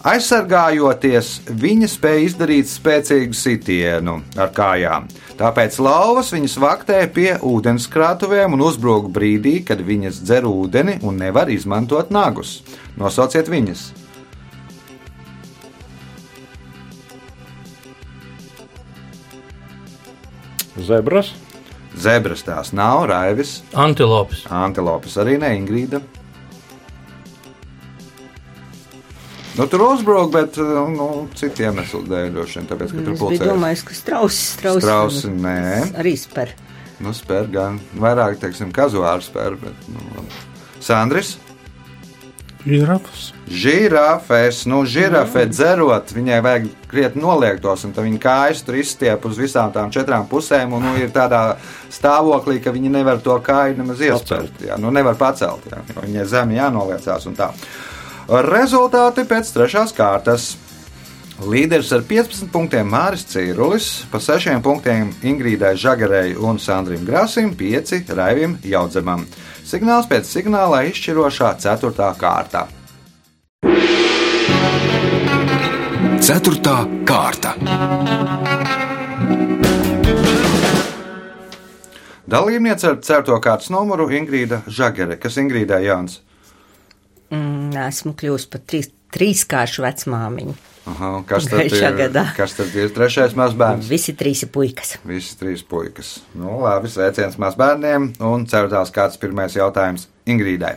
Aizsargājoties, 0.08 1.30
viņa 1.58 1.88
spēja 1.90 2.24
izdarīt 2.28 2.70
spēcīgu 2.70 3.34
sitienu 3.34 4.20
ar 4.38 4.52
kājām. 4.54 5.08
Tāpēc 5.38 5.78
lauvas 5.82 6.32
viņas 6.34 6.58
vaktē 6.62 7.00
pie 7.14 7.32
ūdenskrātuvēm 7.44 8.54
un 8.56 8.66
uzbrūk 8.70 9.10
brīdī, 9.14 9.58
kad 9.66 9.82
viņas 9.84 10.22
dzer 10.22 10.48
ūdeni 10.48 11.00
un 11.02 11.18
nevar 11.22 11.50
izmantot 11.54 12.14
nagus. 12.14 12.60
Nosauciet 12.98 13.50
viņas! 13.50 13.88
zebras, 20.78 21.34
Zebras 21.98 22.44
tās 22.46 22.70
nav, 22.76 23.06
raivis, 23.10 23.56
Antilopes. 23.74 24.44
antilopes 24.54 25.16
arī 25.18 25.38
ne, 25.42 25.50
Ingrīda. 25.58 25.98
Nu, 29.58 29.66
tur 29.66 29.82
uzbrūk, 29.88 30.28
bet 30.30 30.58
nu, 30.62 31.08
citu 31.34 31.64
iemeslu 31.66 32.04
dēļ, 32.06 32.28
droši 32.36 32.60
vien, 32.60 32.68
tāpēc, 32.70 32.92
ka 32.94 33.00
tur 33.00 33.02
Es 33.02 33.08
biju 33.08 33.22
pulcējas. 33.24 33.48
domājis, 33.50 33.82
ka 33.88 33.96
strausi, 33.98 34.44
strausi, 34.52 34.84
Strausi, 34.84 35.30
nē. 35.34 35.56
arī 35.98 36.12
spēr. 36.20 36.52
Nu, 37.02 37.10
spēr 37.14 37.48
gan 37.50 37.80
vairāk, 37.98 38.38
teiksim, 38.42 38.70
kazuāru 38.74 39.24
spēr, 39.26 39.56
bet, 39.58 39.88
nu, 39.90 40.04
labi. 40.14 40.44
Sandris? 40.82 41.32
Žirafas. 42.66 43.32
Žirafes, 43.48 44.64
nu, 44.68 44.82
žirafē 44.84 45.46
dzerot, 45.48 46.10
viņai 46.12 46.38
vajag 46.44 46.66
krietni 46.90 47.22
noliektos, 47.22 47.84
un 47.86 47.94
viņa 47.94 48.20
kājas 48.22 48.64
tur 48.66 48.76
izstiep 48.80 49.24
uz 49.28 49.38
visām 49.38 49.70
tām 49.72 49.92
četrām 49.94 50.26
pusēm, 50.28 50.74
un 50.76 50.84
nu, 50.84 50.94
ir 50.98 51.12
tādā 51.14 51.56
stāvoklī, 51.94 52.58
ka 52.64 52.74
viņi 52.74 52.92
nevar 52.98 53.22
to 53.24 53.38
kāju 53.44 53.78
nemaz 53.78 54.02
iespērt. 54.04 54.64
Jā, 54.66 54.76
nu, 54.80 54.90
nevar 54.94 55.16
pacelt, 55.20 55.70
jā, 55.70 55.80
jo 55.94 56.04
viņai 56.04 56.26
zemi 56.28 56.58
jānoliecās 56.58 57.28
un 57.30 57.38
tā. 57.38 57.52
Rezultāti 58.28 59.24
pēc 59.24 59.54
trešās 59.54 59.94
kārtas. 59.96 60.56
Līderis 61.38 61.92
ar 61.94 62.02
15 62.02 62.50
punktiem 62.50 62.88
Māris 62.90 63.22
Cīrulis, 63.30 64.08
pa 64.10 64.18
6 64.18 64.58
punktiem 64.64 65.12
Ingrīdai 65.22 65.76
Žagarei 65.78 66.32
un 66.34 66.58
Sandrim 66.58 67.04
Grasim, 67.06 67.52
5 67.54 68.10
Raivim 68.18 68.56
Jaudzemam. 68.66 69.22
Signāls 69.68 70.06
pēc 70.08 70.24
signāla 70.24 70.78
izšķirošā 70.88 71.50
4. 71.60 72.04
kārta. 72.16 72.62
Ceturtā 76.24 76.76
kārta. 77.04 77.52
Dalībniece 82.24 82.88
ar 82.88 82.96
4. 83.04 83.36
kārtas 83.44 83.68
numuru 83.74 84.08
Ingrīda 84.08 84.62
Žagare, 84.64 85.20
kas 85.20 85.36
Ingrīdai 85.44 85.82
Jānis. 85.84 86.22
Mm, 87.28 87.76
esmu 87.90 88.14
kļuvusi 88.16 88.48
par 88.48 88.64
trīs, 88.64 88.88
trīskāršu 89.12 89.84
vecmāmiņu. 89.84 90.56
Aha, 90.88 91.10
kas 91.28 91.48
tad 91.50 91.64
Gaišā 91.64 91.92
ir? 91.92 91.96
gadā. 92.02 92.24
Kas 92.36 92.54
tad 92.56 92.74
ir 92.78 92.92
trešais 92.94 93.34
mazbērns? 93.38 93.88
Visi 93.90 94.14
trīs 94.18 94.44
ir 94.46 94.52
puikas. 94.54 94.96
Visi 95.08 95.34
trīs 95.40 95.64
puikas. 95.66 96.18
Nu, 96.38 96.60
labi, 96.64 96.90
sveiciens 96.92 97.38
mazbērniem. 97.40 98.12
Un 98.24 98.46
ceturtās 98.48 98.94
kārtas 98.94 99.20
pirmais 99.20 99.56
jautājums 99.58 100.08
Ingrīdai. 100.28 100.74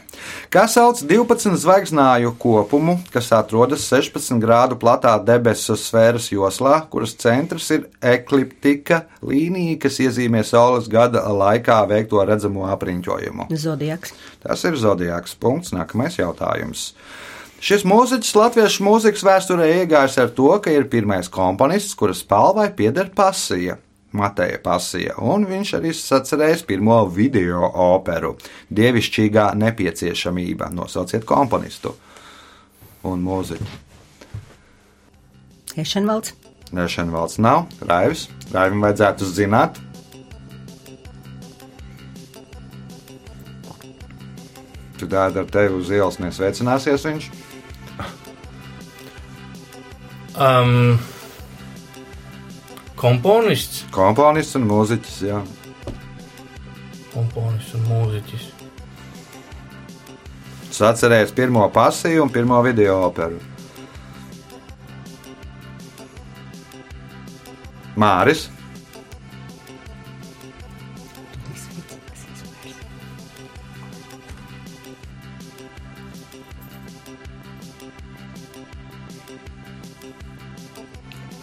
Kā 0.51 0.63
sauc 0.71 1.01
12 1.03 1.57
zvaigznāju 1.59 2.31
kopumu, 2.39 2.95
kas 3.11 3.31
atrodas 3.35 3.83
16 3.91 4.39
grādu 4.39 4.77
platā 4.79 5.17
debesu 5.27 5.75
sfēras 5.79 6.29
joslā, 6.31 6.77
kuras 6.91 7.17
centrs 7.19 7.67
ir 7.75 7.89
ekliptika 8.13 9.03
līnija, 9.19 9.75
kas 9.83 9.99
iezīmē 10.05 10.45
Saules 10.47 10.87
gada 10.91 11.25
laikā 11.27 11.81
veikto 11.91 12.23
redzamo 12.27 12.69
apriņķojumu? 12.77 13.49
Zodiaks. 13.51 14.15
Tas 14.43 14.63
ir 14.67 14.79
zodiāks 14.79 15.35
punkts. 15.35 15.75
Nākamais 15.75 16.15
jautājums. 16.21 16.93
Šis 17.61 17.83
mūziķis 17.85 18.33
latviešu 18.33 18.81
mūzikas 18.87 19.21
vēsturē 19.21 19.67
iegājis 19.83 20.17
ar 20.23 20.31
to, 20.33 20.49
ka 20.65 20.73
ir 20.73 20.87
pirmais 20.89 21.27
komponists, 21.29 21.93
kuras 21.97 22.23
spalvai 22.25 22.71
pieder 22.73 23.11
pasija. 23.13 23.77
Mateja 24.11 24.57
Pasija, 24.59 25.13
un 25.23 25.45
viņš 25.47 25.69
arī 25.77 25.93
sacerējis 25.95 26.65
pirmo 26.67 26.97
video 27.07 27.69
operu 27.69 28.33
Dievišķīgā 28.73 29.53
nepieciešamība. 29.55 30.67
Nosauciet 30.75 31.23
komponistu 31.23 31.93
un 33.07 33.21
mūziku. 33.23 33.69
Ešenvalds. 35.79 36.33
Nešana 36.75 37.13
valsts 37.13 37.39
nav, 37.43 37.65
Raivis. 37.83 38.25
Raivim 38.51 38.83
vajadzētu 38.83 39.27
zināt. 39.27 39.79
Tu 44.99 45.07
tādi 45.09 45.41
ar 45.41 45.47
tevi 45.51 45.79
uz 45.79 45.93
ielas 45.93 46.19
nesveicināsies 46.23 47.07
viņš. 47.07 47.31
Um, 50.41 50.97
komponists, 52.97 53.83
Komponists 53.93 54.57
un 54.57 54.63
mūziķis, 54.65 55.17
jā. 55.27 55.41
komponists 57.11 57.75
un 57.77 57.83
mūziķis. 57.85 58.47
Tas 60.71 60.81
atcerējies 60.89 61.35
pirmo 61.37 61.67
pasiju 61.75 62.23
un 62.25 62.33
pirmo 62.33 62.57
video 62.65 62.95
operu. 63.05 63.37
Māris. 68.01 68.47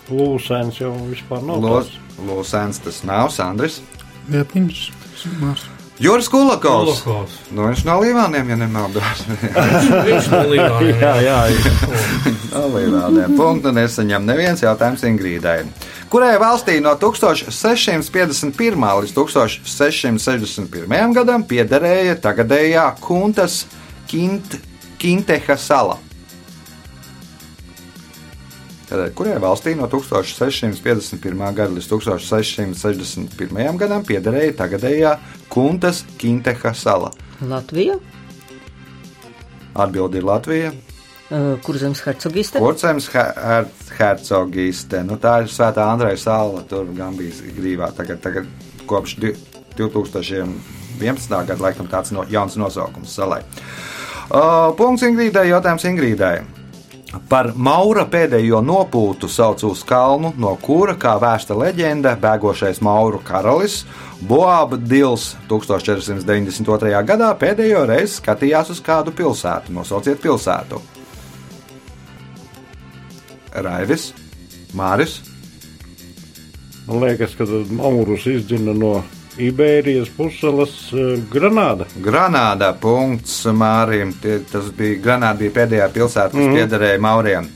Lūsēns 0.08 0.80
jau 0.80 0.92
vispār 1.08 1.42
nav. 1.44 1.64
Tāds. 1.64 1.96
Lūsēns 2.28 2.80
tas 2.84 3.02
nav, 3.06 3.32
Sandris. 3.34 3.82
Liepiņš. 4.32 4.86
Mās. 5.42 5.66
Juris 5.98 6.28
Kulakovs. 6.30 7.00
Kulakovs. 7.02 7.36
Nu, 7.50 7.64
viņš 7.66 7.82
no 7.88 7.96
Līvāniem, 7.98 8.52
ja 8.52 8.56
nemaldos. 8.60 9.24
Viņš 10.08 10.28
no 10.30 10.42
Līvāniem. 10.46 11.00
Jā, 11.02 11.14
jā, 11.26 11.38
jā. 11.50 11.72
No 12.52 12.62
Līvāniem. 12.72 13.34
Punktu 13.38 13.72
nesaņem 13.74 14.22
neviens 14.26 14.62
jautājums 14.62 15.02
Ingrīdai. 15.10 15.58
Kurai 16.08 16.38
valstī 16.40 16.78
no 16.80 16.94
1651. 16.96 18.86
līdz 19.02 19.12
1661. 19.18 21.16
gadam 21.18 21.44
piederēja 21.50 22.14
tagadējā 22.22 22.86
Kuntas 23.02 23.64
Kint, 24.08 24.56
Kinteha 25.02 25.58
sala? 25.60 25.98
Tātad, 28.88 29.12
kurai 29.14 29.36
valstī 29.42 29.74
no 29.76 29.84
1651. 29.92 31.54
gada 31.54 31.68
līdz 31.74 31.88
1661. 31.92 33.76
gadam 33.80 34.04
piederēja 34.08 34.54
tagadējā 34.62 35.10
Kuntas 35.52 36.04
Kinteha 36.18 36.72
sala? 36.74 37.10
Latvija, 37.44 37.98
Atbildi 39.78 40.18
ir 40.18 40.24
Latvija. 40.24 40.70
uh, 40.72 41.58
kurzems 41.62 42.00
hercogiste. 42.06 42.58
Kurcems 42.58 43.06
her 43.12 43.68
hercogiste. 43.98 45.04
Nu, 45.04 45.16
tā 45.20 45.42
ir 45.44 45.52
Svētā 45.52 45.84
Andreja 45.92 46.16
sala. 46.18 46.62
Tur 46.68 46.88
gan 46.96 47.14
bija 47.16 47.30
grīvā. 47.58 47.92
Tagad, 47.94 48.20
tagad 48.24 48.46
kopš 48.88 49.16
di- 49.20 49.36
2011. 49.76 51.44
gada 51.46 51.62
laikam 51.62 51.86
tāds 51.86 52.10
no, 52.10 52.24
jauns 52.30 52.56
nosaukums 52.56 53.12
salai. 53.14 53.42
Uh, 54.28 54.72
punkts 54.76 55.04
Ingrīdai, 55.06 55.46
jautājums 55.52 55.84
Ingrīdai. 55.86 56.40
Par 57.28 57.54
Maura 57.56 58.04
pēdējo 58.10 58.60
nopūtu 58.60 59.30
sauc 59.32 59.62
uz 59.64 59.80
kalnu, 59.88 60.34
no 60.36 60.50
kura, 60.60 60.92
kā 61.00 61.14
vēsta 61.20 61.56
leģenda, 61.56 62.12
bēgošais 62.20 62.82
Mauru 62.84 63.22
karalis 63.24 63.80
Boab 64.28 64.74
Dils 64.84 65.30
1492. 65.48 66.92
gadā 67.08 67.30
pēdējo 67.40 67.86
reizi 67.88 68.18
skatījās 68.18 68.74
uz 68.76 68.82
kādu 68.84 69.16
pilsētu. 69.16 69.72
Nosauciet 69.72 70.20
pilsētu. 70.20 70.82
Raivis, 73.56 74.10
Māris, 74.76 75.16
Man 76.88 77.02
liekas, 77.04 77.34
ka 77.36 77.44
Maurus 77.70 78.24
izdzina 78.26 78.72
no 78.72 79.02
Iberijas 79.38 80.10
pussalas 80.16 80.74
eh, 80.92 81.20
Granāda. 81.30 81.86
Granāda. 82.02 82.72
Punkts 82.80 83.44
Mārim. 83.54 84.12
Tas 84.50 84.72
bija 84.74 84.98
Granāda, 85.04 85.38
bija 85.44 85.54
pēdējā 85.60 85.88
pilsēta, 85.94 86.34
kas 86.34 86.44
mm. 86.44 86.58
piederēja 86.58 87.00
Mauriem. 87.02 87.48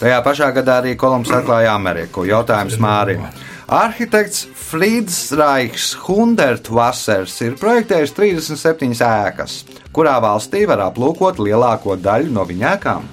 Tajā 0.00 0.18
pašā 0.24 0.48
gadā 0.56 0.78
arī 0.80 0.96
Kolumbs 0.96 1.32
atklāja 1.36 1.74
Ameriku. 1.76 2.24
Jautājums 2.28 2.78
Mārim. 2.80 3.26
Arhitekts 3.70 4.48
Friedrichs 4.56 5.92
Hundertvassers 6.06 7.36
ir 7.46 7.54
projektējis 7.60 8.16
37 8.16 8.96
ēkas, 9.06 9.60
kurā 9.94 10.16
valstī 10.24 10.64
var 10.66 10.88
aplūkot 10.88 11.38
lielāko 11.38 11.94
daļu 12.00 12.32
no 12.34 12.48
viņa 12.48 12.72
ēkām. 12.74 13.06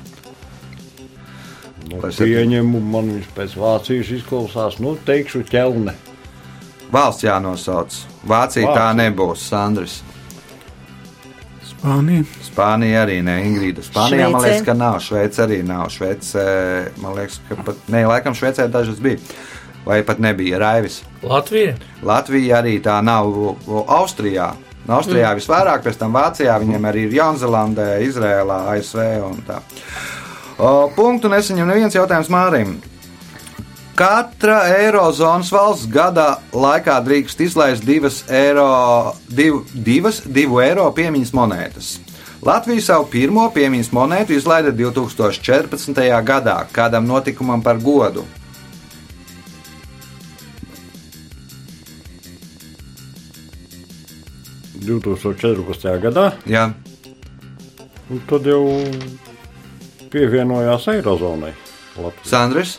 Nu, 1.88 2.02
pieņemu, 2.02 2.82
man 2.84 3.14
viņš 3.14 3.30
pēc 3.36 3.54
Vācijas 3.60 4.10
izklausās, 4.18 4.80
nu, 4.84 4.96
teikšu, 5.08 5.46
ķelne. 5.48 5.94
Valsts 6.92 7.26
jānosauc. 7.26 7.96
Vācija 8.28 8.68
tā 8.68 8.76
Vācija. 8.76 8.94
nebūs, 9.02 9.44
Sandrs. 9.50 10.00
Spānija. 11.68 12.24
Spānija 12.48 13.04
arī 13.06 13.20
ne, 13.26 13.38
Ingrīda. 13.46 13.84
Spānijā 13.86 14.30
man 14.32 14.42
Šveicē? 14.42 14.48
liekas, 14.48 14.66
ka 14.66 14.76
nav. 14.78 15.00
Šveice 15.04 15.44
arī 15.44 15.60
nav. 15.68 15.90
Šveice, 15.94 16.46
man 17.04 17.18
liekas, 17.20 17.40
ka 17.50 17.60
pat, 17.68 17.84
ne, 17.94 18.06
laikam 18.10 18.36
Šveicē 18.38 18.68
dažas 18.72 19.02
bija. 19.04 19.22
Vai 19.88 20.02
pat 20.04 20.20
nebija 20.20 20.60
Raivis. 20.60 21.02
Latvija. 21.24 21.78
Latvija 22.04 22.62
arī 22.62 22.80
tā 22.84 22.98
nav. 23.06 23.30
Austrijā. 23.88 24.54
Austrijā 24.88 25.32
mm. 25.34 25.40
visvairāk, 25.42 25.84
pēc 25.84 26.00
tam 26.00 26.16
Vācijā, 26.16 26.56
viņiem 26.64 26.86
arī 26.88 27.08
ir 27.08 27.18
Jaunzēlandē, 27.20 27.88
Izrēlā, 28.08 28.62
ASV 28.72 29.02
un 29.28 29.42
tā. 29.48 29.60
O, 30.58 30.88
punktu 30.96 31.30
nesaņem 31.32 31.68
neviens 31.68 31.96
jautājums 31.96 32.32
Mārim. 32.34 32.78
Katra 33.98 34.60
eirozonas 34.78 35.48
valsts 35.50 35.88
gadā 35.90 36.36
laikā 36.54 37.00
drīkst 37.02 37.40
izlaist 37.42 37.82
divas 37.82 38.20
eiro, 38.30 39.16
div, 39.26 39.64
divas, 39.74 40.22
divu 40.22 40.62
eiro 40.62 40.86
piemiņas 40.94 41.34
monētas. 41.34 41.88
Latvija 42.46 42.86
savu 42.92 43.10
pirmo 43.10 43.48
piemiņas 43.56 43.90
monētu 43.98 44.38
izlaida 44.38 44.70
2014. 44.70 45.98
gadā, 46.30 46.60
kādam 46.70 47.10
notikumam 47.10 47.66
par 47.66 47.82
godu.- 47.82 48.22
2014. 54.88 56.00
gadā. 56.00 56.32
Ja? 56.46 56.70
Un 58.10 58.22
tad 58.30 58.46
jau 58.46 58.62
pievienojās 60.14 60.86
Eirozonai. 60.94 61.54
Latvija. 61.98 62.30
Sandrs? 62.30 62.78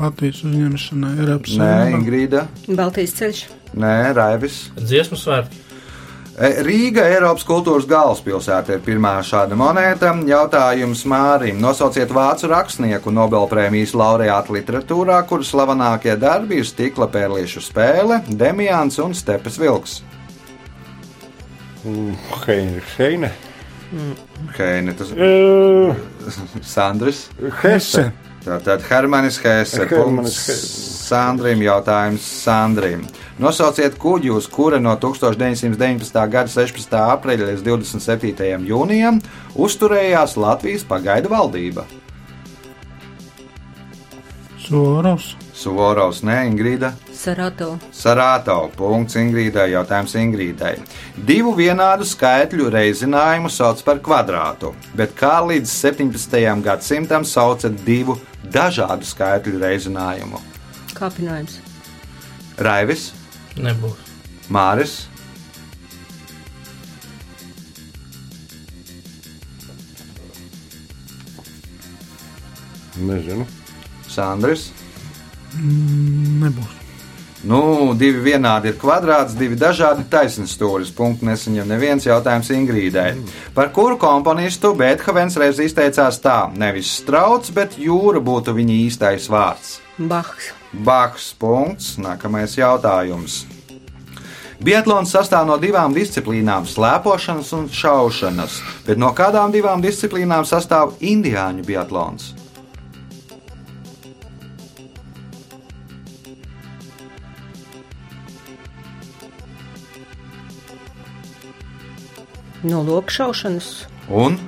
Latvijas 0.00 0.40
uzņemšanai 0.46 1.12
Eiropas 1.20 1.56
Nē, 1.58 1.66
Savienībā. 1.66 1.98
Ingrīda. 1.98 2.46
Baltijas 2.78 3.12
ceļš. 3.18 3.42
Nē, 3.82 3.92
Raivis. 4.16 4.56
Dziesmu 4.78 5.18
svētki. 5.20 5.60
E, 6.32 6.48
Rīga, 6.64 7.04
Eiropas 7.12 7.44
kultūras 7.44 7.84
galvaspilsēta, 7.90 8.72
ir 8.78 8.80
pirmā 8.86 9.18
šāda 9.28 9.56
monēta. 9.60 10.14
Jautājums 10.26 11.02
Mārim. 11.08 11.58
Nosauciet 11.60 12.08
vācu 12.16 12.48
rakstnieku 12.48 13.12
Nobelprēmijas 13.12 13.92
laureātu 14.00 14.56
literatūrā, 14.56 15.18
kuras 15.28 15.52
slavenākie 15.52 16.16
darbi 16.16 16.62
ir 16.62 16.66
stikla 16.68 17.10
pērliešu 17.12 17.60
spēle, 17.68 18.22
Demians 18.32 18.96
un 19.04 19.12
Stepes 19.14 19.60
Vilks. 19.60 20.00
Heine. 22.46 22.80
Heine. 22.96 23.32
Heine, 24.56 24.94
tas 24.96 25.10
ir 25.12 25.20
Uh, 25.20 25.94
Sandrs. 26.64 27.26
Hesse. 27.60 28.08
Tātad 28.42 28.82
Hermanis 28.88 29.38
Hesse. 29.38 29.86
Punkts. 29.86 30.38
Sandrim 31.02 31.60
jautājums 31.62 32.24
Sandrim. 32.42 33.04
Nosauciet 33.42 33.94
kuģi, 34.00 34.30
uz 34.34 34.48
kura 34.50 34.80
no 34.82 34.94
1919. 34.98 36.18
gada 36.32 36.50
16. 36.50 36.96
aprīļa 37.14 37.52
līdz 37.52 37.64
27. 37.66 38.66
jūnijam 38.66 39.20
uzturējās 39.54 40.36
Latvijas 40.40 40.86
pagaidu 40.88 41.30
valdība. 41.32 41.86
Soros. 44.62 45.34
Suvorovs, 45.52 46.22
ne 46.26 46.40
Ingrīda. 46.48 46.92
Sarato. 47.14 47.76
Sarāto. 47.94 48.56
Punkts 48.74 49.18
Ingrīdai. 49.20 49.68
Jautājums 49.76 50.14
Ingrīdai. 50.18 50.72
Divu 51.28 51.52
vienādu 51.58 52.06
skaitļu 52.08 52.70
reizinājumu 52.72 53.50
sauc 53.52 53.82
par 53.86 54.00
kvadrātu, 54.02 54.72
bet 54.98 55.14
kā 55.18 55.36
līdz 55.44 55.70
17. 55.70 56.62
gadsimtam 56.64 57.26
sauca 57.28 57.70
divu 57.70 58.16
dažādu 58.52 59.06
skaitļu 59.08 59.60
reizinājumu. 59.62 60.40
Kāpinājums. 60.96 61.58
Raivis. 62.62 63.10
Nebūs. 63.56 64.12
Māris. 64.52 64.98
Nezinu. 73.02 73.48
Sandrs. 74.12 74.68
Mm, 75.56 76.44
nebūs. 76.44 76.81
Nu, 77.42 77.90
divi 77.98 78.20
vienādi 78.22 78.70
ir 78.70 78.76
kvadrāts, 78.78 79.34
divi 79.34 79.56
dažādi 79.58 80.04
taisnības 80.10 80.52
stūris. 80.54 80.92
Punkts 80.94 81.24
nesaņem 81.26 81.72
neviens 81.72 82.04
jautājums 82.06 82.52
Ingrīdai. 82.54 83.08
Par 83.56 83.72
kuru 83.74 83.96
komponistu 83.98 84.70
Beethovens 84.78 85.34
reiz 85.42 85.58
izteicās 85.58 86.20
tā: 86.22 86.36
nevis 86.54 86.92
strauts, 87.00 87.50
bet 87.50 87.74
jūra 87.82 88.22
būtu 88.22 88.54
viņa 88.54 88.76
īstais 88.84 89.26
vārds. 89.32 89.80
Bahs. 89.98 90.52
Bahs. 90.72 91.32
Punkts. 91.38 91.96
Nākamais 91.98 92.54
jautājums. 92.60 93.42
Biatlons 94.62 95.10
sastāv 95.10 95.48
no 95.48 95.56
divām 95.58 95.90
disciplīnām- 95.90 96.68
slēpošanas 96.74 97.50
un 97.58 97.66
šaušanas, 97.66 98.60
bet 98.86 98.98
no 98.98 99.10
kādām 99.10 99.50
divām 99.50 99.82
disciplīnām 99.82 100.46
sastāv 100.46 100.94
indiāņu 101.00 101.66
biatlons? 101.66 102.41
No 112.62 112.82
lokšaušanas 112.86 113.86
Un 114.08 114.38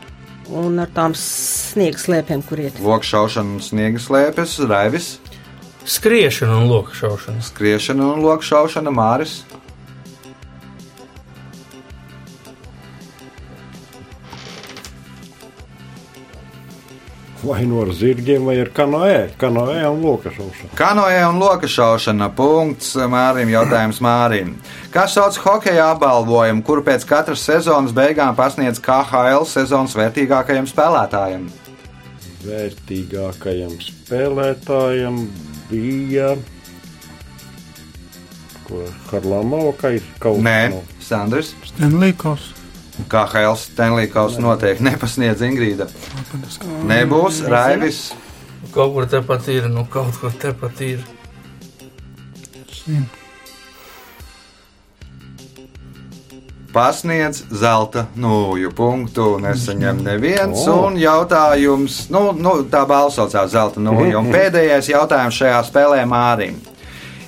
un 0.55 0.79
ar 0.79 0.91
tām 0.93 1.15
sniegs 1.17 2.05
slēpēm, 2.05 2.43
kur 2.45 2.61
iet. 2.61 2.77
lokšaušana 2.85 3.57
un 3.57 3.63
sniega 3.65 3.99
slēpes, 3.99 4.59
raivis, 4.69 5.19
Skriešana 5.85 6.59
un 6.63 6.69
lokšaušana. 6.71 7.43
skriešana 7.45 8.13
un 8.15 8.23
lokšaušana, 8.25 8.91
māris. 8.91 9.43
Vai 17.45 17.65
no 17.69 17.83
ar 17.83 17.91
zirgiem, 17.93 18.45
vai 18.49 18.57
ar 18.63 18.71
kanoē, 18.73 19.17
kanoē 19.37 19.83
un 19.91 20.01
lokašaušanu. 20.01 20.71
Kanoē 20.79 21.19
un 21.29 21.39
lokašaušana. 21.43 22.31
Punkts 22.37 22.95
Mārim. 22.97 23.51
Jautājums 23.53 24.01
Mārim. 24.01 24.55
Kas 24.95 25.13
sauc 25.19 25.37
hokeja 25.45 25.91
apbalvojumu, 25.93 26.65
kuru 26.65 26.85
pēc 26.87 27.05
katras 27.09 27.45
sezonas 27.45 27.93
beigām 27.93 28.33
pasniedz 28.39 28.81
KHL 28.81 29.45
sezonas 29.51 29.93
vērtīgākajam 29.99 30.69
spēlētājam? 30.71 31.47
Vērtīgākajam 32.47 33.77
spēlētājam 33.91 35.21
bija. 35.69 36.35
Ko 38.65 38.81
Harlamova 39.11 39.75
vai 39.83 39.99
kaut 40.19 40.41
Nē, 40.41 40.59
no- 40.73 40.83
Sandrs. 41.05 41.53
Stenlīkos. 42.95 43.09
KHL 43.09 43.57
Stenlīkaus 43.59 44.39
noteikti 44.39 44.85
nepasniedz 44.85 45.43
Ingrīda. 45.43 45.89
Nebūs 46.87 47.43
Raivis. 47.49 48.15
Kaut 48.75 48.95
kur 48.95 49.07
tepat 49.07 49.49
ir, 49.49 49.69
nu 49.69 49.87
kaut 49.91 50.15
kur 50.21 50.33
tepat 50.33 50.81
ir. 50.81 51.03
Pasniedz 56.75 57.45
zelta 57.55 58.07
nūju 58.19 58.73
punktu. 58.75 59.39
Nesaņem 59.43 60.03
neviens. 60.05 60.67
Un 60.67 60.99
jautājums, 60.99 62.09
nu, 62.11 62.33
nu 62.35 62.57
tā 62.71 62.83
balsocās 62.87 63.53
zelta 63.55 63.83
nūja. 63.83 64.19
Un 64.19 64.31
pēdējais 64.35 64.91
jautājums 64.91 65.39
šajā 65.39 65.61
spēlē 65.71 66.03
Mārim. 66.07 66.59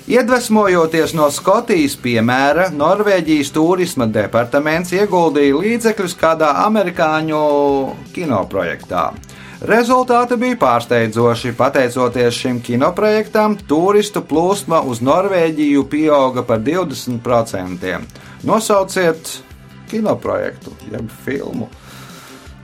Iedvesmojoties 0.07 1.11
no 1.19 1.25
Skotijas 1.35 1.97
piemēra, 1.99 2.69
Norvēģijas 2.71 3.49
turisma 3.51 4.05
departaments 4.07 4.93
ieguldīja 4.95 5.57
līdzekļus 5.59 6.15
kādā 6.15 6.53
amerikāņu 6.61 7.41
kinoprojektā. 8.15 9.09
Rezultāti 9.67 10.39
bija 10.39 10.55
pārsteidzoši. 10.63 11.51
Pateicoties 11.59 12.39
šim 12.39 12.63
kinoprojektam, 12.63 13.59
turistu 13.67 14.23
plūsma 14.23 14.79
uz 14.87 15.03
Norvēģiju 15.03 15.83
pieauga 15.91 16.47
par 16.47 16.63
20%. 16.63 17.95
Nosauciet 18.47 19.37
kinoprojektu, 19.91 20.71
jeb 20.87 21.11
filmu, 21.25 21.67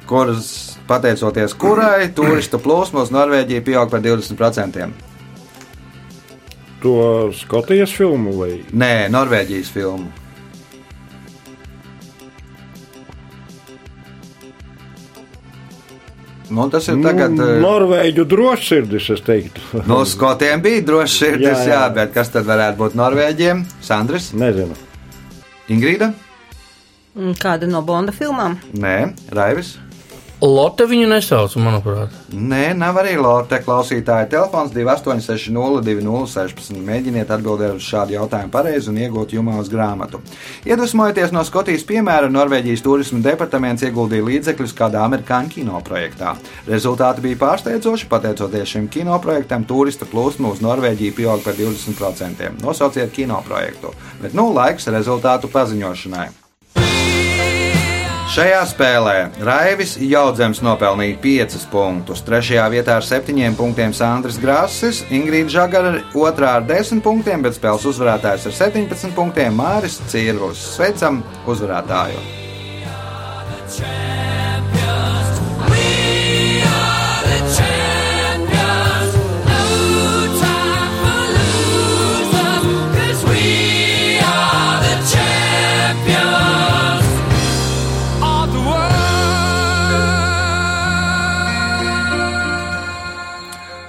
kuras, 0.07 0.77
pateicoties 0.87 1.59
kurai, 1.59 2.13
turistu 2.15 2.63
plūsma 2.63 3.03
uz 3.03 3.11
Norvēģiju 3.11 3.67
pieauga 3.67 3.97
par 3.97 4.13
20%. 4.13 5.11
To 6.83 6.95
Skotijas 7.31 7.93
filmu 7.95 8.33
vai 8.41 8.57
Nē, 8.75 9.07
Norvēģijas 9.13 9.69
filmu. 9.71 10.09
Nu, 16.49 16.69
tas 16.69 16.87
ir 16.87 16.99
tagad. 17.01 17.31
nu, 17.33 17.43
eh, 17.47 17.61
Norvēģu 17.63 18.25
drošsirdis, 18.29 19.07
es 19.15 19.21
teiktu. 19.25 19.61
No 19.89 20.03
skotiem 20.05 20.61
bija 20.61 20.83
droši 20.85 21.15
sirdis, 21.17 21.63
jā, 21.63 21.69
Jā, 21.71 21.79
jā. 21.87 21.93
bet 21.95 22.11
kas 22.13 22.29
tad 22.33 22.45
varētu 22.45 22.77
būt 22.81 22.97
Norvēģiem? 22.99 23.63
Sandrs, 23.81 24.31
Nezinu. 24.37 24.75
Ingrīda? 25.71 26.11
Un 27.15 27.33
Kāda 27.37 27.67
no 27.69 27.81
Bonda 27.85 28.11
filmām? 28.13 28.57
Nē, 28.73 29.13
Raivis. 29.33 29.75
Lotte 30.43 30.83
viņu 30.83 31.05
nesauc, 31.07 31.53
manuprāt. 31.55 32.11
Nē, 32.35 32.75
nav 32.75 32.97
arī 32.99 33.13
Lotte 33.15 33.63
klausītāja 33.63 34.27
telefons 34.27 34.73
28602016. 34.75 36.81
Mēģiniet 36.83 37.31
atbildēt 37.31 37.77
uz 37.77 37.85
šādu 37.87 38.17
jautājumu 38.17 38.51
pareizi 38.51 38.91
un 38.91 38.99
iegūt 38.99 39.31
jumā 39.37 39.55
uz 39.61 39.69
grāmatu. 39.71 40.19
Iedvesmojoties 40.67 41.31
no 41.31 41.45
Skotijas 41.47 41.87
piemēra, 41.87 42.27
Norvēģijas 42.33 42.83
turisma 42.83 43.23
departaments 43.23 43.87
ieguldīja 43.87 44.27
līdzekļus 44.27 44.75
kādā 44.75 45.07
amerikāņu 45.07 45.55
kinoprojektā. 45.55 46.35
Rezultāti 46.67 47.23
bija 47.29 47.39
pārsteidzoši, 47.47 48.11
pateicoties 48.11 48.67
šim 48.75 48.91
kinoprojektam, 48.91 49.63
turista 49.63 50.03
plūsma 50.11 50.51
uz 50.51 50.59
Norvēģiju 50.65 51.15
pieauga 51.23 51.39
par 51.47 51.55
20%. 51.55 52.59
Nosauciet 52.59 53.15
kinoprojektu, 53.15 53.95
bet 54.19 54.35
nu 54.35 54.51
laiks 54.51 54.91
rezultātu 54.91 55.47
paziņošanai. 55.55 56.42
Šajā 58.33 58.63
spēlē 58.65 59.17
Raivis 59.45 59.91
Jaudzems 60.01 60.63
nopelnīja 60.65 61.19
5 61.21 61.67
punktus, 61.69 62.23
3. 62.25 62.63
vietā 62.73 62.95
ar 62.97 63.05
7 63.05 63.53
punktiem 63.59 63.93
Sandrs 63.93 64.39
Grāsis, 64.41 65.03
Ingrīda 65.13 65.53
Žagara 65.53 65.91
2. 66.15 66.47
ar 66.49 66.65
10 66.65 67.05
punktiem, 67.05 67.45
bet 67.45 67.59
spēles 67.59 67.85
uzvarētājs 67.93 68.49
ar 68.49 68.57
17 68.57 69.13
punktiem 69.13 69.53
Māris 69.53 70.01
Cirvus. 70.09 70.65
Sveicam 70.73 71.21
uzvarētāju! 71.45 72.25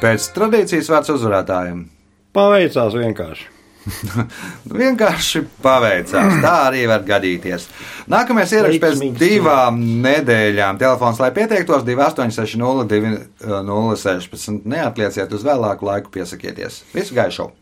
Pēc 0.04 0.30
tradīcijas 0.36 0.90
vārds 0.92 1.12
uzvarētājiem. 1.14 1.84
Paveicās 2.36 2.96
vienkārši. 2.98 3.50
Vienkārši 4.80 5.42
paveicās. 5.64 6.38
Tā 6.44 6.52
arī 6.68 6.84
var 6.88 7.04
gadīties. 7.08 7.66
Nākamais 8.12 8.52
ieraksts 8.56 8.80
pēc 8.84 9.02
divām 9.20 9.80
nedēļām. 10.04 10.80
Telefons, 10.80 11.20
lai 11.20 11.30
pieteiktos 11.36 11.84
2860, 11.88 13.28
016. 13.44 14.64
Neatlieciet 14.64 15.36
uz 15.36 15.44
vēlāku 15.46 15.88
laiku, 15.90 16.12
piesakieties. 16.16 16.82
Visu 16.96 17.16
gaišu! 17.20 17.52